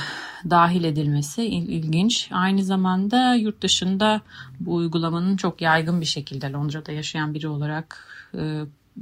dahil 0.49 0.83
edilmesi 0.83 1.45
ilginç. 1.45 2.29
Aynı 2.31 2.63
zamanda 2.63 3.35
yurt 3.35 3.61
dışında 3.61 4.21
bu 4.59 4.75
uygulamanın 4.75 5.37
çok 5.37 5.61
yaygın 5.61 6.01
bir 6.01 6.05
şekilde 6.05 6.51
Londra'da 6.51 6.91
yaşayan 6.91 7.33
biri 7.33 7.47
olarak 7.47 8.07
e, 8.37 8.61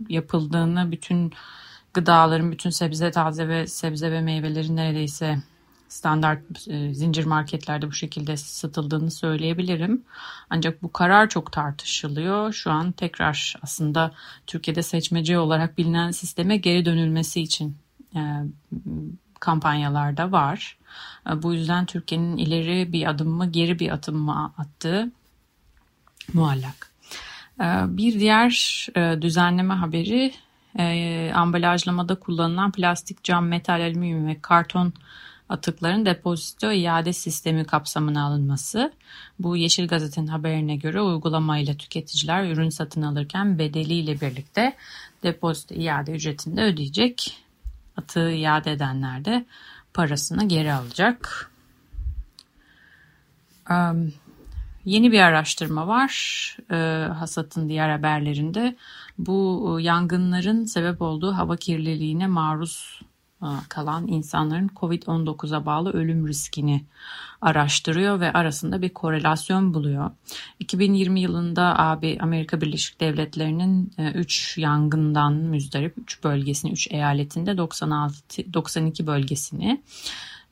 yapıldığını, 0.09 0.91
bütün 0.91 1.33
gıdaların, 1.93 2.51
bütün 2.51 2.69
sebze 2.69 3.11
taze 3.11 3.47
ve 3.47 3.67
sebze 3.67 4.11
ve 4.11 4.21
meyvelerin 4.21 4.75
neredeyse 4.75 5.37
standart 5.87 6.67
e, 6.67 6.93
zincir 6.93 7.25
marketlerde 7.25 7.87
bu 7.87 7.91
şekilde 7.91 8.37
satıldığını 8.37 9.11
söyleyebilirim. 9.11 10.03
Ancak 10.49 10.83
bu 10.83 10.91
karar 10.91 11.29
çok 11.29 11.51
tartışılıyor. 11.51 12.53
Şu 12.53 12.71
an 12.71 12.91
tekrar 12.91 13.55
aslında 13.61 14.11
Türkiye'de 14.47 14.83
seçmece 14.83 15.39
olarak 15.39 15.77
bilinen 15.77 16.11
sisteme 16.11 16.57
geri 16.57 16.85
dönülmesi 16.85 17.41
için 17.41 17.77
e, 18.15 18.19
kampanyalarda 19.45 20.31
var. 20.31 20.77
E, 21.29 21.43
bu 21.43 21.53
yüzden 21.53 21.85
Türkiye'nin 21.85 22.37
ileri 22.37 22.93
bir 22.93 23.09
adım 23.09 23.29
mı 23.29 23.51
geri 23.51 23.79
bir 23.79 23.91
adım 23.91 24.17
mı 24.17 24.53
attığı 24.57 25.11
muallak. 26.33 26.91
E, 27.59 27.65
bir 27.87 28.19
diğer 28.19 28.87
e, 28.95 29.21
düzenleme 29.21 29.73
haberi 29.73 30.33
ambalajlamada 31.33 32.15
kullanılan 32.15 32.71
plastik, 32.71 33.23
cam, 33.23 33.47
metal, 33.47 33.81
alüminyum 33.81 34.27
ve 34.27 34.37
karton 34.41 34.93
atıkların 35.49 36.05
depozito 36.05 36.71
iade 36.71 37.13
sistemi 37.13 37.65
kapsamına 37.65 38.25
alınması. 38.25 38.93
Bu 39.39 39.57
Yeşil 39.57 39.87
Gazete'nin 39.87 40.27
haberine 40.27 40.75
göre 40.75 41.01
uygulamayla 41.01 41.73
tüketiciler 41.73 42.51
ürün 42.51 42.69
satın 42.69 43.01
alırken 43.01 43.59
bedeliyle 43.59 44.21
birlikte 44.21 44.75
depozito 45.23 45.75
iade 45.75 46.11
ücretini 46.11 46.57
de 46.57 46.61
ödeyecek 46.61 47.44
atığı 47.97 48.31
iade 48.31 48.71
edenler 48.71 49.25
de 49.25 49.45
parasını 49.93 50.47
geri 50.47 50.73
alacak. 50.73 51.51
Yeni 54.85 55.11
bir 55.11 55.19
araştırma 55.19 55.87
var 55.87 56.13
hasatın 57.19 57.69
diğer 57.69 57.89
haberlerinde. 57.89 58.75
Bu 59.17 59.77
yangınların 59.81 60.65
sebep 60.65 61.01
olduğu 61.01 61.31
hava 61.31 61.55
kirliliğine 61.55 62.27
maruz 62.27 63.01
kalan 63.69 64.07
insanların 64.07 64.69
COVID-19'a 64.75 65.65
bağlı 65.65 65.91
ölüm 65.91 66.27
riskini 66.27 66.85
araştırıyor 67.41 68.19
ve 68.19 68.33
arasında 68.33 68.81
bir 68.81 68.89
korelasyon 68.89 69.73
buluyor. 69.73 70.11
2020 70.59 71.19
yılında 71.19 71.79
AB 71.79 72.17
Amerika 72.19 72.61
Birleşik 72.61 73.01
Devletleri'nin 73.01 73.93
3 74.15 74.57
e, 74.57 74.61
yangından 74.61 75.33
müzdarip 75.33 75.93
3 75.97 76.23
bölgesini 76.23 76.71
3 76.71 76.91
eyaletinde 76.91 77.57
96 77.57 78.53
92 78.53 79.07
bölgesini 79.07 79.81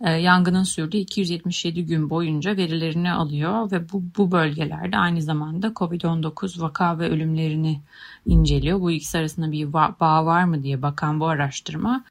e, 0.02 0.12
yangının 0.12 0.64
sürdüğü 0.64 0.98
277 0.98 1.86
gün 1.86 2.10
boyunca 2.10 2.58
verilerini 2.58 3.12
alıyor 3.12 3.72
ve 3.72 3.92
bu, 3.92 4.04
bu 4.18 4.32
bölgelerde 4.32 4.98
aynı 4.98 5.22
zamanda 5.22 5.68
COVID-19 5.68 6.62
vaka 6.62 7.00
ve 7.00 7.10
ölümlerini 7.10 7.82
inceliyor. 8.26 8.82
Bu 8.82 8.92
ikisi 8.92 9.18
arasında 9.18 9.52
bir 9.52 9.74
bağ 9.74 10.26
var 10.26 10.44
mı 10.44 10.64
diye 10.64 10.82
bakan 10.82 11.20
bu 11.20 11.28
araştırma 11.28 12.04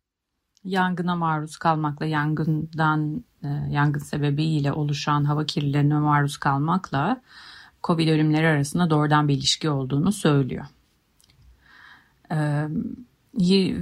yangına 0.65 1.17
maruz 1.17 1.57
kalmakla 1.57 2.07
yangından 2.07 3.25
e, 3.45 3.49
yangın 3.71 4.01
sebebiyle 4.01 4.73
oluşan 4.73 5.25
hava 5.25 5.47
kirliliğine 5.47 5.95
maruz 5.95 6.37
kalmakla 6.37 7.21
COVID 7.85 8.09
ölümleri 8.09 8.47
arasında 8.47 8.91
doğrudan 8.91 9.29
bir 9.29 9.35
ilişki 9.35 9.71
olduğunu 9.71 10.13
söylüyor. 10.13 10.65
Ee, 12.33 12.67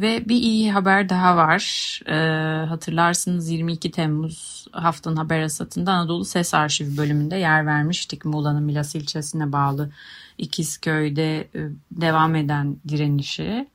ve 0.00 0.28
bir 0.28 0.36
iyi 0.36 0.72
haber 0.72 1.08
daha 1.08 1.36
var. 1.36 2.00
Ee, 2.06 2.66
hatırlarsınız 2.66 3.50
22 3.50 3.90
Temmuz 3.90 4.66
haftanın 4.72 5.16
haber 5.16 5.42
asatında 5.42 5.92
Anadolu 5.92 6.24
Ses 6.24 6.54
Arşivi 6.54 6.96
bölümünde 6.96 7.36
yer 7.36 7.66
vermiştik. 7.66 8.24
Muğla'nın 8.24 8.62
Milas 8.62 8.94
ilçesine 8.94 9.52
bağlı 9.52 9.90
İkizköy'de 10.40 11.40
e, 11.40 11.60
devam 11.90 12.34
eden 12.34 12.76
direnişi. 12.88 13.68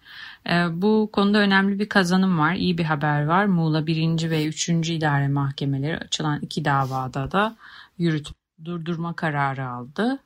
E, 0.49 0.81
bu 0.81 1.09
konuda 1.13 1.37
önemli 1.37 1.79
bir 1.79 1.89
kazanım 1.89 2.39
var, 2.39 2.53
iyi 2.53 2.77
bir 2.77 2.83
haber 2.83 3.25
var. 3.25 3.45
Muğla 3.45 3.87
1. 3.87 4.29
ve 4.29 4.45
3. 4.45 4.69
idare 4.69 5.27
mahkemeleri 5.27 5.97
açılan 5.97 6.39
iki 6.41 6.65
davada 6.65 7.31
da 7.31 7.55
yürüt 7.97 8.31
durdurma 8.65 9.13
kararı 9.13 9.67
aldı. 9.69 10.19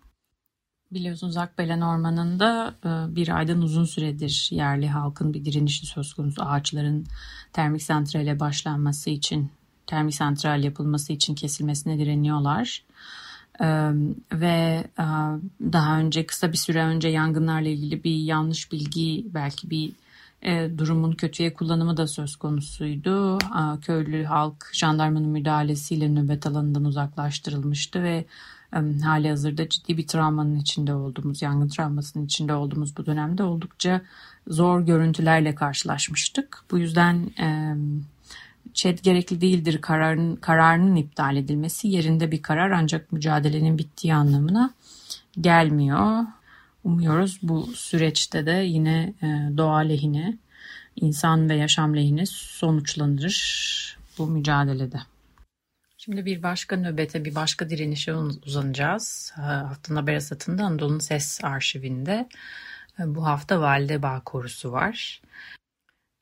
Biliyorsunuz 0.92 1.38
Akbelen 1.38 1.82
Ormanı'nda 1.82 2.76
e, 2.86 3.16
bir 3.16 3.38
aydan 3.38 3.62
uzun 3.62 3.86
süredir 3.86 4.50
yerli 4.52 4.88
halkın 4.88 5.34
bir 5.34 5.46
direnişi 5.46 5.86
söz 5.86 6.14
konusu. 6.14 6.44
Ağaçların 6.44 7.06
termik 7.54 7.84
santrale 7.84 8.40
başlanması 8.40 9.10
için, 9.10 9.52
termik 9.88 10.16
santral 10.16 10.64
yapılması 10.64 11.14
için 11.14 11.36
kesilmesine 11.36 12.00
direniyorlar. 12.00 12.84
Ve 14.32 14.84
daha 15.62 16.00
önce 16.00 16.26
kısa 16.26 16.52
bir 16.52 16.58
süre 16.58 16.84
önce 16.84 17.08
yangınlarla 17.08 17.70
ilgili 17.70 18.04
bir 18.04 18.16
yanlış 18.16 18.72
bilgi 18.72 19.26
belki 19.34 19.70
bir 19.70 19.92
e, 20.42 20.78
durumun 20.78 21.12
kötüye 21.12 21.54
kullanımı 21.54 21.98
da 21.98 22.08
söz 22.08 22.36
konusuydu. 22.36 23.38
E, 23.38 23.80
köylü 23.82 24.24
halk 24.24 24.70
jandarmanın 24.74 25.30
müdahalesiyle 25.30 26.10
nöbet 26.10 26.48
alanından 26.48 26.86
uzaklaştırılmıştı 26.86 28.04
ve 28.04 28.26
e, 28.74 29.02
hali 29.04 29.30
hazırda 29.30 29.70
ciddi 29.70 29.98
bir 29.98 30.08
travmanın 30.08 30.56
içinde 30.56 30.94
olduğumuz, 30.94 31.42
yangın 31.42 31.68
travmasının 31.68 32.26
içinde 32.26 32.54
olduğumuz 32.54 32.98
bu 32.98 33.06
dönemde 33.06 33.44
oldukça 33.44 34.02
zor 34.48 34.82
görüntülerle 34.82 35.56
karşılaşmıştık. 35.56 36.64
Bu 36.72 36.78
yüzden 36.78 37.32
e, 37.40 37.76
ÇED 38.74 39.00
gerekli 39.00 39.42
değildir 39.42 39.82
kararın, 39.82 40.36
kararının 40.36 40.96
iptal 40.96 41.36
edilmesi 41.36 41.88
yerinde 41.88 42.32
bir 42.32 42.42
karar 42.42 42.72
ancak 42.72 43.12
mücadelenin 43.12 43.78
bittiği 43.78 44.14
anlamına 44.14 44.74
gelmiyor. 45.42 46.26
Umuyoruz 46.84 47.40
bu 47.42 47.68
süreçte 47.68 48.46
de 48.46 48.52
yine 48.52 49.14
e, 49.22 49.28
doğa 49.58 49.78
lehine, 49.78 50.38
insan 50.96 51.50
ve 51.50 51.56
yaşam 51.56 51.96
lehine 51.96 52.26
sonuçlanır 52.26 53.98
bu 54.18 54.28
mücadelede. 54.28 55.00
Şimdi 55.98 56.26
bir 56.26 56.44
başka 56.44 56.78
nöbete, 56.78 57.26
bir 57.26 57.36
başka 57.36 57.70
direnişe 57.70 58.16
uzanacağız. 58.16 59.32
Haftanın 59.36 60.00
haber 60.00 60.16
asatında 60.16 60.64
Anadolu'nun 60.64 61.00
Ses 61.00 61.44
Arşivinde 61.44 62.30
e, 63.00 63.16
bu 63.16 63.26
hafta 63.26 63.62
Valide 63.62 64.02
Bağ 64.02 64.22
Korusu 64.26 64.72
var. 64.72 65.22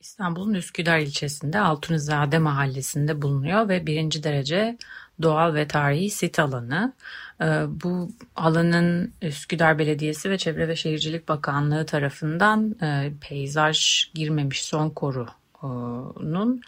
İstanbul'un 0.07 0.53
Üsküdar 0.53 0.99
ilçesinde 0.99 1.59
Altunizade 1.59 2.39
mahallesinde 2.39 3.21
bulunuyor 3.21 3.69
ve 3.69 3.87
birinci 3.87 4.23
derece 4.23 4.77
doğal 5.21 5.53
ve 5.53 5.67
tarihi 5.67 6.09
sit 6.09 6.39
alanı. 6.39 6.93
Ee, 7.41 7.45
bu 7.83 8.11
alanın 8.35 9.13
Üsküdar 9.21 9.79
Belediyesi 9.79 10.29
ve 10.29 10.37
Çevre 10.37 10.67
ve 10.67 10.75
Şehircilik 10.75 11.27
Bakanlığı 11.27 11.85
tarafından 11.85 12.75
e, 12.81 13.11
peyzaj 13.21 14.09
girmemiş 14.13 14.63
son 14.63 14.89
korunun 14.89 16.61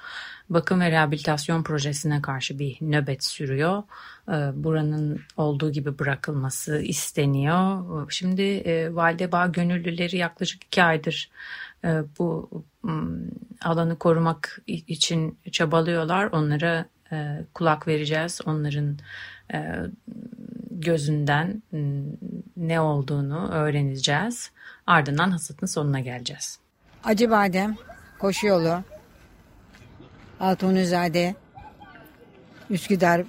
bakım 0.49 0.79
ve 0.79 0.91
rehabilitasyon 0.91 1.63
projesine 1.63 2.21
karşı 2.21 2.59
bir 2.59 2.77
nöbet 2.81 3.23
sürüyor. 3.23 3.83
Ee, 4.29 4.31
buranın 4.53 5.21
olduğu 5.37 5.71
gibi 5.71 5.99
bırakılması 5.99 6.81
isteniyor. 6.81 8.11
Şimdi 8.11 8.41
e, 8.41 8.95
Validebağ 8.95 9.47
gönüllüleri 9.47 10.17
yaklaşık 10.17 10.63
iki 10.63 10.83
aydır 10.83 11.29
bu 12.19 12.49
alanı 13.61 13.99
korumak 13.99 14.61
için 14.67 15.39
çabalıyorlar. 15.51 16.25
Onlara 16.31 16.85
kulak 17.53 17.87
vereceğiz. 17.87 18.39
Onların 18.45 18.97
gözünden 20.71 21.63
ne 22.57 22.79
olduğunu 22.81 23.51
öğreneceğiz. 23.51 24.51
Ardından 24.87 25.31
hasatın 25.31 25.67
sonuna 25.67 25.99
geleceğiz. 25.99 26.59
Acıbadem, 27.03 27.75
Koşu 28.19 28.47
Yolu, 28.47 28.83
Altunizade, 30.39 31.35
Üsküdar 32.69 33.23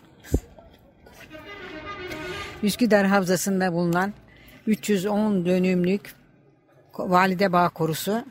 Üsküdar 2.63 3.07
Havzası'nda 3.07 3.73
bulunan 3.73 4.13
310 4.67 5.47
dönümlük 5.47 6.15
Valide 6.99 7.53
Bağ 7.53 7.69
Korusu 7.69 8.25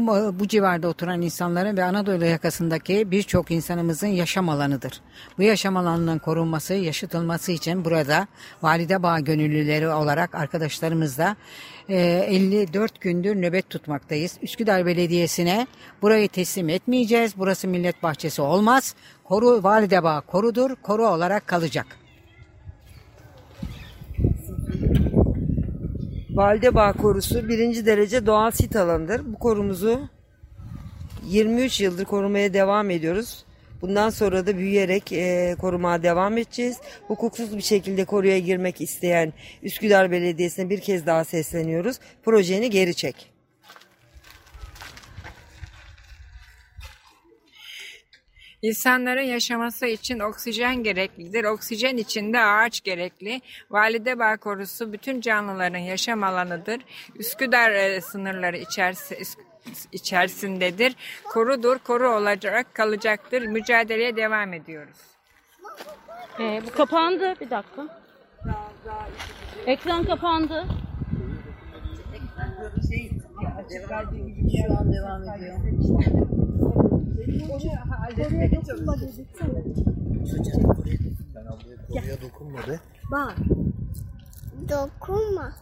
bu, 0.00 0.38
bu 0.40 0.48
civarda 0.48 0.88
oturan 0.88 1.22
insanların 1.22 1.76
ve 1.76 1.84
Anadolu 1.84 2.24
yakasındaki 2.24 3.10
birçok 3.10 3.50
insanımızın 3.50 4.06
yaşam 4.06 4.48
alanıdır. 4.48 5.00
Bu 5.38 5.42
yaşam 5.42 5.76
alanının 5.76 6.18
korunması, 6.18 6.74
yaşatılması 6.74 7.52
için 7.52 7.84
burada 7.84 8.26
Valide 8.62 9.02
Bağ 9.02 9.20
gönüllüleri 9.20 9.88
olarak 9.88 10.34
arkadaşlarımızla 10.34 11.36
e, 11.88 11.96
54 12.28 13.00
gündür 13.00 13.36
nöbet 13.36 13.70
tutmaktayız. 13.70 14.38
Üsküdar 14.42 14.86
Belediyesi'ne 14.86 15.66
burayı 16.02 16.28
teslim 16.28 16.68
etmeyeceğiz. 16.68 17.32
Burası 17.36 17.68
millet 17.68 18.02
bahçesi 18.02 18.42
olmaz. 18.42 18.94
Koru 19.24 19.62
Valide 19.62 20.02
Bağ 20.02 20.20
korudur, 20.20 20.70
koru 20.82 21.06
olarak 21.08 21.46
kalacak. 21.46 22.05
Validebağ 26.36 26.92
Korusu 26.92 27.48
birinci 27.48 27.86
derece 27.86 28.26
doğal 28.26 28.50
sit 28.50 28.76
alanıdır. 28.76 29.32
Bu 29.32 29.38
korumuzu 29.38 30.00
23 31.26 31.80
yıldır 31.80 32.04
korumaya 32.04 32.54
devam 32.54 32.90
ediyoruz. 32.90 33.44
Bundan 33.82 34.10
sonra 34.10 34.46
da 34.46 34.58
büyüyerek 34.58 35.12
e, 35.12 35.56
korumaya 35.60 36.02
devam 36.02 36.38
edeceğiz. 36.38 36.76
Hukuksuz 37.08 37.56
bir 37.56 37.62
şekilde 37.62 38.04
koruya 38.04 38.38
girmek 38.38 38.80
isteyen 38.80 39.32
Üsküdar 39.62 40.10
Belediyesi'ne 40.10 40.70
bir 40.70 40.80
kez 40.80 41.06
daha 41.06 41.24
sesleniyoruz. 41.24 41.98
Projeni 42.24 42.70
geri 42.70 42.94
çek. 42.94 43.35
İnsanların 48.66 49.22
yaşaması 49.22 49.86
için 49.86 50.18
oksijen 50.18 50.82
gereklidir. 50.82 51.44
Oksijen 51.44 51.96
içinde 51.96 52.40
ağaç 52.40 52.80
gerekli. 52.80 53.40
Valide 53.70 54.18
Bağ 54.18 54.36
Korusu 54.36 54.92
bütün 54.92 55.20
canlıların 55.20 55.78
yaşam 55.78 56.24
alanıdır. 56.24 56.80
Üsküdar 57.16 57.70
e, 57.70 58.00
sınırları 58.00 58.56
içerisi, 58.56 59.18
içerisindedir. 59.92 60.96
Korudur, 61.24 61.78
koru 61.78 62.08
olacak, 62.08 62.66
kalacaktır. 62.74 63.42
Mücadeleye 63.42 64.16
devam 64.16 64.52
ediyoruz. 64.52 64.98
Ee, 66.40 66.62
bu 66.66 66.76
kapandı. 66.76 67.34
Bir 67.40 67.50
dakika. 67.50 68.00
Ekran 69.66 70.04
kapandı. 70.04 70.64
Şu 74.66 74.78
an 74.78 74.92
devam 74.92 75.22
ediyor. 75.22 76.45
Koruya 77.16 78.50
dokunma 78.52 78.94
dediksene. 79.00 79.62
Sen 81.32 81.46
ablaya 81.46 81.86
koruya 81.88 82.20
dokunma 82.20 82.66
de. 82.66 82.80
Bak. 83.10 83.36
Dokunma. 84.68 85.52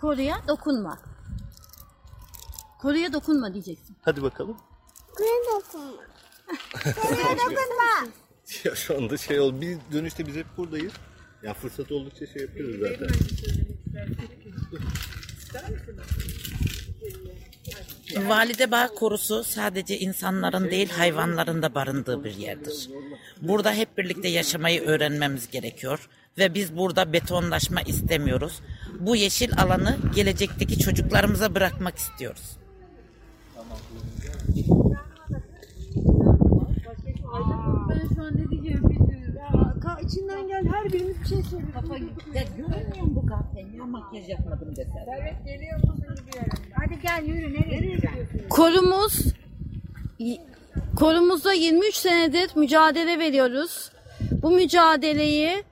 Koruya 0.00 0.36
dokunma. 0.48 0.98
Koruya 2.80 3.12
dokunma 3.12 3.54
diyeceksin. 3.54 3.96
Hadi 4.02 4.22
bakalım. 4.22 4.56
Koruya 5.16 5.40
dokunma. 5.52 6.02
Koruya 7.02 7.36
dokunma. 7.36 8.12
Ya 8.64 8.74
şu 8.74 8.96
anda 8.96 9.16
şey 9.16 9.40
ol. 9.40 9.60
Bir 9.60 9.78
dönüşte 9.92 10.26
biz 10.26 10.36
hep 10.36 10.46
buradayız. 10.56 10.92
Ya 11.42 11.54
fırsat 11.54 11.92
oldukça 11.92 12.26
şey 12.26 12.42
yapıyoruz 12.42 12.76
zaten. 12.80 13.08
Valide 18.28 18.70
Bağ 18.70 18.88
Korusu 18.88 19.44
sadece 19.44 19.98
insanların 19.98 20.70
değil 20.70 20.90
hayvanların 20.90 21.62
da 21.62 21.74
barındığı 21.74 22.24
bir 22.24 22.36
yerdir. 22.36 22.90
Burada 23.42 23.72
hep 23.72 23.98
birlikte 23.98 24.28
yaşamayı 24.28 24.82
öğrenmemiz 24.82 25.50
gerekiyor 25.50 26.08
ve 26.38 26.54
biz 26.54 26.76
burada 26.76 27.12
betonlaşma 27.12 27.80
istemiyoruz. 27.82 28.60
Bu 29.00 29.16
yeşil 29.16 29.52
alanı 29.58 29.96
gelecekteki 30.14 30.78
çocuklarımıza 30.78 31.54
bırakmak 31.54 31.96
istiyoruz. 31.98 32.56
Ben 37.88 38.14
şu 38.14 38.22
an 38.22 38.36
ne 38.36 38.50
diyeceğimi 38.50 38.90
bilmiyorum. 38.90 39.34
Ya, 39.36 39.95
içinden 40.06 40.48
gel 40.48 40.66
her 40.72 40.84
birimiz 40.92 41.20
bir 41.20 41.26
şey 41.26 41.42
söyle. 41.42 41.64
Kafa 41.74 41.96
ya 41.96 42.42
görünmüyor 42.56 43.06
mu 43.06 43.14
bu 43.14 43.26
kahve? 43.26 43.60
Ya 43.76 43.84
makyaj 43.84 44.28
yapmadım 44.28 44.76
desen. 44.76 45.06
Evet 45.20 45.34
geliyor 45.44 45.76
musun 45.76 46.24
gidiyorum. 46.26 46.64
Hadi 46.74 47.00
gel 47.02 47.24
yürü 47.24 47.54
nereye 47.54 47.96
gidiyorsun? 47.96 48.48
Korumuz 48.48 49.32
Korumuzda 50.96 51.52
23 51.52 51.94
senedir 51.94 52.50
mücadele 52.56 53.18
veriyoruz. 53.18 53.90
Bu 54.42 54.50
mücadeleyi 54.50 55.64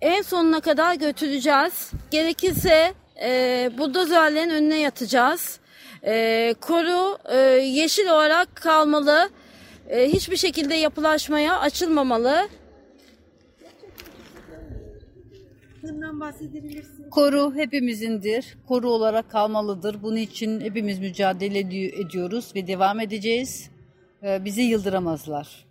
en 0.00 0.22
sonuna 0.22 0.60
kadar 0.60 0.94
götüreceğiz. 0.94 1.90
Gerekirse 2.10 2.94
e, 3.22 3.70
buldozerlerin 3.78 4.50
önüne 4.50 4.78
yatacağız. 4.78 5.60
E, 6.06 6.54
koru 6.60 7.18
e, 7.24 7.36
yeşil 7.60 8.06
olarak 8.06 8.54
kalmalı. 8.54 9.30
E, 9.88 10.08
hiçbir 10.08 10.36
şekilde 10.36 10.74
yapılaşmaya 10.74 11.60
açılmamalı. 11.60 12.48
Koru 17.10 17.54
hepimizindir. 17.54 18.56
Koru 18.68 18.90
olarak 18.90 19.30
kalmalıdır. 19.30 20.02
Bunun 20.02 20.16
için 20.16 20.60
hepimiz 20.60 20.98
mücadele 20.98 21.58
edi- 21.58 22.00
ediyoruz 22.06 22.52
ve 22.54 22.66
devam 22.66 23.00
edeceğiz. 23.00 23.70
Ee, 24.22 24.44
Bizi 24.44 24.62
yıldıramazlar. 24.62 25.65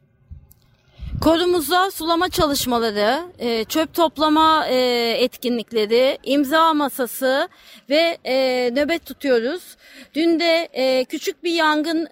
Korumuzda 1.21 1.91
sulama 1.91 2.29
çalışmaları, 2.29 3.19
e, 3.39 3.63
çöp 3.63 3.93
toplama 3.93 4.67
e, 4.67 4.75
etkinlikleri, 5.19 6.17
imza 6.23 6.73
masası 6.73 7.49
ve 7.89 8.17
e, 8.25 8.69
nöbet 8.73 9.05
tutuyoruz. 9.05 9.77
Dün 10.13 10.39
de 10.39 10.69
küçük 11.09 11.43
bir 11.43 11.51
yangın 11.51 12.05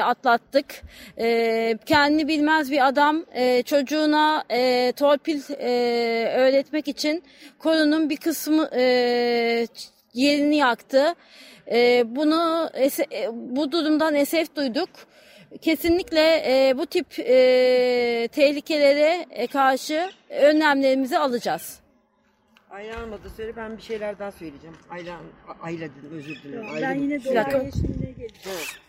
atlattık. 0.00 0.82
E, 1.18 1.78
kendi 1.86 2.28
bilmez 2.28 2.70
bir 2.70 2.86
adam 2.88 3.24
çocuğuna 3.64 4.44
torpil 4.92 5.40
öğretmek 6.36 6.88
için 6.88 7.22
korunun 7.58 8.10
bir 8.10 8.16
kısmı 8.16 8.68
yerini 10.14 10.56
yaktı. 10.56 11.14
Bunu 12.04 12.70
bu 13.32 13.72
durumdan 13.72 14.14
esef 14.14 14.56
duyduk. 14.56 14.90
Kesinlikle 15.58 16.42
e, 16.46 16.78
bu 16.78 16.86
tip 16.86 17.18
e, 17.18 18.28
tehlikelere 18.32 19.26
e, 19.30 19.46
karşı 19.46 20.10
önlemlerimizi 20.30 21.18
alacağız. 21.18 21.80
Ayla 22.70 23.00
almadı 23.02 23.30
söyle 23.36 23.56
ben 23.56 23.76
bir 23.76 23.82
şeyler 23.82 24.18
daha 24.18 24.32
söyleyeceğim. 24.32 24.76
Ayla, 24.90 25.20
Ayla 25.62 25.88
dedim 25.88 26.18
özür 26.18 26.42
dilerim. 26.42 26.66
Ben 26.66 26.74
Ayla 26.74 26.92
yine 26.92 27.24
doğa 27.24 27.62
yeşilliğe 27.62 28.12
geleceğim. 28.12 28.30
Evet. 28.46 28.80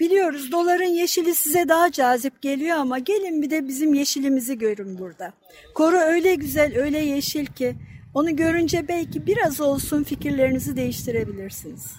Biliyoruz 0.00 0.52
doların 0.52 0.84
yeşili 0.84 1.34
size 1.34 1.68
daha 1.68 1.92
cazip 1.92 2.42
geliyor 2.42 2.76
ama 2.76 2.98
gelin 2.98 3.42
bir 3.42 3.50
de 3.50 3.68
bizim 3.68 3.94
yeşilimizi 3.94 4.58
görün 4.58 4.98
burada. 4.98 5.32
Koru 5.74 5.96
öyle 5.96 6.34
güzel, 6.34 6.78
öyle 6.78 6.98
yeşil 6.98 7.46
ki 7.46 7.76
onu 8.14 8.36
görünce 8.36 8.88
belki 8.88 9.26
biraz 9.26 9.60
olsun 9.60 10.02
fikirlerinizi 10.02 10.76
değiştirebilirsiniz. 10.76 11.92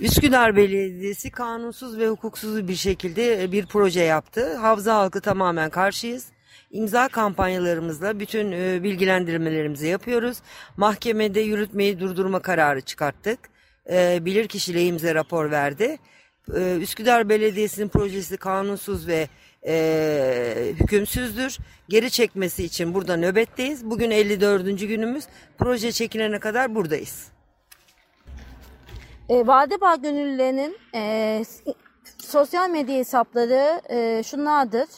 Üsküdar 0.00 0.56
Belediyesi 0.56 1.30
kanunsuz 1.30 1.98
ve 1.98 2.08
hukuksuz 2.08 2.68
bir 2.68 2.76
şekilde 2.76 3.52
bir 3.52 3.66
proje 3.66 4.00
yaptı. 4.00 4.56
Havza 4.56 4.94
halkı 4.94 5.20
tamamen 5.20 5.70
karşıyız. 5.70 6.26
İmza 6.70 7.08
kampanyalarımızla 7.08 8.20
bütün 8.20 8.52
e, 8.52 8.82
bilgilendirmelerimizi 8.82 9.86
yapıyoruz. 9.86 10.38
Mahkemede 10.76 11.40
yürütmeyi 11.40 12.00
durdurma 12.00 12.40
kararı 12.40 12.80
çıkarttık. 12.80 13.38
E, 13.90 14.24
Bilirkişi 14.24 14.74
lehimize 14.74 15.14
rapor 15.14 15.50
verdi. 15.50 15.98
E, 16.54 16.76
Üsküdar 16.80 17.28
Belediyesi'nin 17.28 17.88
projesi 17.88 18.36
kanunsuz 18.36 19.08
ve 19.08 19.28
e, 19.66 20.74
hükümsüzdür. 20.80 21.58
Geri 21.88 22.10
çekmesi 22.10 22.64
için 22.64 22.94
burada 22.94 23.16
nöbetteyiz. 23.16 23.90
Bugün 23.90 24.10
54. 24.10 24.80
günümüz. 24.80 25.24
Proje 25.58 25.92
çekilene 25.92 26.40
kadar 26.40 26.74
buradayız. 26.74 27.28
E, 29.28 29.46
Vadebağ 29.46 29.94
gönüllülerinin 29.94 30.76
e, 30.94 31.42
sosyal 32.18 32.70
medya 32.70 32.96
hesapları 32.96 33.80
e, 33.88 34.22
şunlardır. 34.22 34.88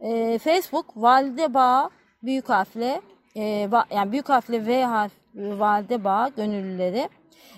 E, 0.00 0.38
Facebook 0.38 0.86
Validebağ 0.96 1.90
büyük 2.22 2.48
harfle 2.48 3.00
e, 3.36 3.70
va, 3.70 3.84
yani 3.90 4.12
büyük 4.12 4.28
harfle 4.28 4.66
V 4.66 4.84
harf 4.84 5.12
Validebağ 5.34 6.28
gönüllüleri. 6.36 7.08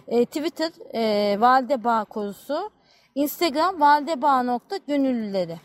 E, 0.09 0.25
Twitter 0.25 0.71
e, 0.95 1.41
Validebağ 1.41 2.05
korusu. 2.05 2.71
Instagram 3.15 3.81
validebağ.gönüllüleri. 3.81 5.59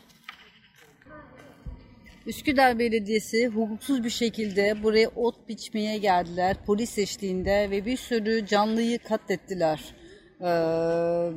Üsküdar 2.26 2.78
Belediyesi 2.78 3.46
hukuksuz 3.46 4.04
bir 4.04 4.10
şekilde 4.10 4.82
buraya 4.82 5.08
ot 5.08 5.48
biçmeye 5.48 5.98
geldiler 5.98 6.56
polis 6.66 6.98
eşliğinde 6.98 7.70
ve 7.70 7.86
bir 7.86 7.96
sürü 7.96 8.46
canlıyı 8.46 8.98
katlettiler. 8.98 9.94
Ee, 10.40 11.30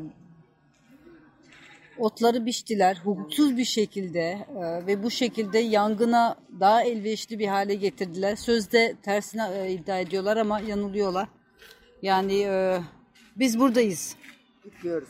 otları 1.98 2.46
biçtiler 2.46 3.02
hukuksuz 3.04 3.58
bir 3.58 3.66
şekilde 3.66 4.20
e, 4.20 4.88
ve 4.88 5.04
bu 5.04 5.12
şekilde 5.12 5.60
yangına 5.60 6.36
daha 6.60 6.84
elverişli 6.84 7.40
bir 7.40 7.48
hale 7.48 7.76
getirdiler. 7.76 8.36
Sözde 8.36 8.96
tersine 9.04 9.50
e, 9.54 9.72
iddia 9.72 10.00
ediyorlar 10.00 10.38
ama 10.38 10.60
yanılıyorlar. 10.60 11.28
Yani 12.02 12.42
e, 12.42 12.80
biz 13.36 13.60
buradayız. 13.60 14.16
Bekliyoruz. 14.66 15.10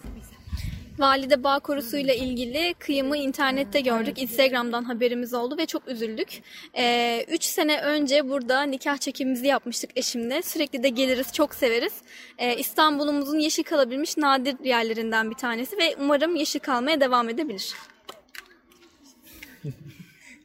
Valide 0.99 1.43
Bağ 1.43 1.59
Korusu'yla 1.59 2.13
ilgili 2.13 2.73
kıyımı 2.79 3.17
internette 3.17 3.81
gördük. 3.81 4.21
Instagram'dan 4.21 4.83
haberimiz 4.83 5.33
oldu 5.33 5.57
ve 5.57 5.65
çok 5.65 5.87
üzüldük. 5.87 6.29
3 6.29 6.41
ee, 6.77 7.25
üç 7.29 7.43
sene 7.43 7.81
önce 7.81 8.29
burada 8.29 8.63
nikah 8.63 8.97
çekimimizi 8.97 9.47
yapmıştık 9.47 9.89
eşimle. 9.95 10.41
Sürekli 10.41 10.83
de 10.83 10.89
geliriz, 10.89 11.33
çok 11.33 11.55
severiz. 11.55 11.93
Ee, 12.37 12.57
İstanbul'umuzun 12.57 13.39
yeşil 13.39 13.63
kalabilmiş 13.63 14.17
nadir 14.17 14.55
yerlerinden 14.63 15.29
bir 15.29 15.35
tanesi 15.35 15.77
ve 15.77 15.95
umarım 15.99 16.35
yeşil 16.35 16.59
kalmaya 16.59 17.01
devam 17.01 17.29
edebilir. 17.29 17.73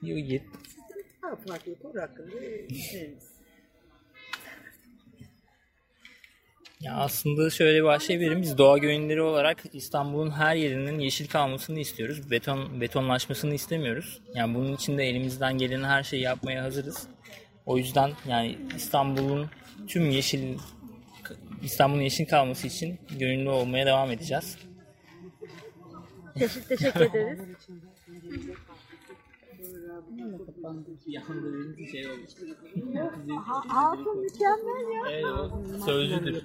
Yok 0.02 0.42
Farklı 1.20 1.78
konu 1.82 2.00
hakkında 2.00 2.32
düşünürüz. 2.68 3.32
Ya 6.82 6.94
aslında 6.96 7.50
şöyle 7.50 7.84
başlayabilirim. 7.84 8.42
Biz 8.42 8.58
doğa 8.58 8.78
gönülleri 8.78 9.22
olarak 9.22 9.62
İstanbul'un 9.72 10.30
her 10.30 10.56
yerinin 10.56 10.98
yeşil 10.98 11.28
kalmasını 11.28 11.78
istiyoruz. 11.78 12.30
Beton 12.30 12.80
betonlaşmasını 12.80 13.54
istemiyoruz. 13.54 14.20
Yani 14.34 14.54
bunun 14.54 14.74
için 14.74 14.98
de 14.98 15.04
elimizden 15.04 15.58
gelen 15.58 15.82
her 15.82 16.02
şeyi 16.02 16.22
yapmaya 16.22 16.62
hazırız. 16.62 17.06
O 17.66 17.78
yüzden 17.78 18.10
yani 18.28 18.58
İstanbul'un 18.76 19.50
tüm 19.88 20.10
yeşil 20.10 20.58
İstanbul'un 21.62 22.02
yeşil 22.02 22.26
kalması 22.26 22.66
için 22.66 23.00
gönüllü 23.18 23.48
olmaya 23.48 23.86
devam 23.86 24.10
edeceğiz. 24.10 24.58
Teşekkür, 26.34 26.76
teşekkür 26.76 27.00
ederiz. 27.00 27.38
Şey 31.90 32.06
Altın 33.76 34.20
mükemmel 34.20 34.94
ya. 34.94 35.10
Evet, 35.10 35.82
sözlüdür. 35.84 36.44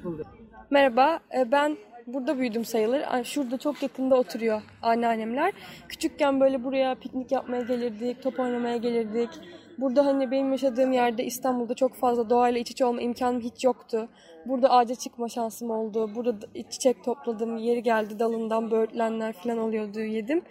Merhaba, 0.69 1.19
e, 1.37 1.51
ben 1.51 1.77
burada 2.07 2.39
büyüdüm 2.39 2.65
sayılır. 2.65 3.23
Şurada 3.23 3.57
çok 3.57 3.83
yakında 3.83 4.15
oturuyor 4.15 4.61
anneannemler. 4.81 5.53
Küçükken 5.89 6.39
böyle 6.39 6.63
buraya 6.63 6.95
piknik 6.95 7.31
yapmaya 7.31 7.61
gelirdik, 7.61 8.23
top 8.23 8.39
oynamaya 8.39 8.77
gelirdik. 8.77 9.29
Burada 9.77 10.05
hani 10.05 10.31
benim 10.31 10.51
yaşadığım 10.51 10.91
yerde 10.91 11.25
İstanbul'da 11.25 11.73
çok 11.73 11.95
fazla 11.95 12.29
doğayla 12.29 12.59
iç 12.59 12.71
içe 12.71 12.85
olma 12.85 13.01
imkanım 13.01 13.41
hiç 13.41 13.63
yoktu. 13.63 14.09
Burada 14.47 14.69
ağaca 14.69 14.95
çıkma 14.95 15.29
şansım 15.29 15.71
oldu. 15.71 16.15
Burada 16.15 16.47
çiçek 16.69 17.03
topladım. 17.03 17.57
Yeri 17.57 17.83
geldi 17.83 18.19
dalından 18.19 18.71
böğürtlenler 18.71 19.33
falan 19.33 19.57
oluyordu 19.57 19.99
yedim. 19.99 20.41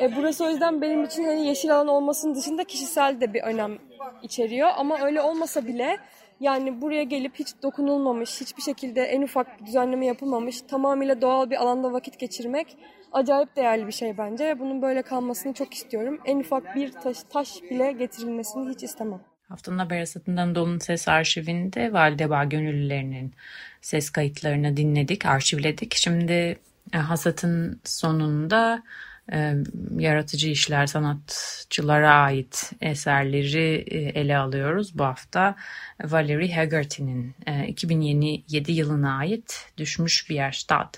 E, 0.00 0.16
burası 0.16 0.44
o 0.44 0.48
yüzden 0.48 0.82
benim 0.82 1.04
için 1.04 1.24
hani 1.24 1.46
yeşil 1.46 1.74
alan 1.74 1.88
olmasının 1.88 2.34
dışında 2.34 2.64
kişisel 2.64 3.20
de 3.20 3.34
bir 3.34 3.42
önem 3.42 3.78
içeriyor. 4.22 4.68
Ama 4.76 4.98
öyle 5.00 5.20
olmasa 5.20 5.66
bile 5.66 5.96
yani 6.40 6.80
buraya 6.82 7.02
gelip 7.02 7.34
hiç 7.34 7.48
dokunulmamış, 7.62 8.40
hiçbir 8.40 8.62
şekilde 8.62 9.02
en 9.02 9.22
ufak 9.22 9.60
bir 9.60 9.66
düzenleme 9.66 10.06
yapılmamış, 10.06 10.60
tamamıyla 10.60 11.20
doğal 11.20 11.50
bir 11.50 11.62
alanda 11.62 11.92
vakit 11.92 12.18
geçirmek 12.18 12.76
acayip 13.12 13.56
değerli 13.56 13.86
bir 13.86 13.92
şey 13.92 14.18
bence. 14.18 14.58
Bunun 14.58 14.82
böyle 14.82 15.02
kalmasını 15.02 15.52
çok 15.52 15.74
istiyorum. 15.74 16.18
En 16.24 16.40
ufak 16.40 16.76
bir 16.76 16.92
taş, 16.92 17.22
taş 17.22 17.62
bile 17.62 17.92
getirilmesini 17.92 18.70
hiç 18.70 18.82
istemem. 18.82 19.20
Haftanın 19.48 19.78
haber 19.78 20.00
asatından 20.00 20.54
Dolun 20.54 20.78
Ses 20.78 21.08
Arşivinde 21.08 21.92
Validebağ 21.92 22.44
gönüllülerinin 22.44 23.34
ses 23.80 24.10
kayıtlarını 24.10 24.76
dinledik, 24.76 25.26
arşivledik. 25.26 25.94
Şimdi 25.94 26.58
e, 26.92 26.98
hasatın 26.98 27.80
sonunda 27.84 28.82
e, 29.32 29.54
yaratıcı 29.98 30.48
işler, 30.48 30.86
sanatçılara 30.86 32.14
ait 32.14 32.72
eserleri 32.80 33.84
e, 33.86 33.98
ele 33.98 34.36
alıyoruz. 34.36 34.98
Bu 34.98 35.04
hafta 35.04 35.56
Valerie 36.04 36.54
Haggerty'nin 36.54 37.34
e, 37.46 37.66
2007 37.66 38.72
yılına 38.72 39.18
ait 39.18 39.72
Düşmüş 39.76 40.30
Bir 40.30 40.34
Yer 40.34 40.52
Stad 40.52 40.94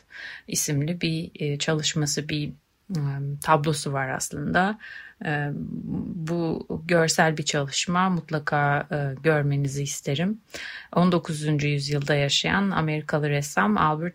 isimli 0.47 1.01
bir 1.01 1.31
e, 1.35 1.59
çalışması, 1.59 2.29
bir 2.29 2.53
tablosu 3.43 3.93
var 3.93 4.09
aslında. 4.09 4.79
Bu 6.15 6.67
görsel 6.85 7.37
bir 7.37 7.43
çalışma 7.43 8.11
mutlaka 8.11 8.87
e, 8.93 9.15
görmenizi 9.23 9.83
isterim. 9.83 10.41
19. 10.97 11.65
yüzyılda 11.65 12.15
yaşayan 12.15 12.71
Amerikalı 12.71 13.29
ressam 13.29 13.79
Albert 13.79 14.15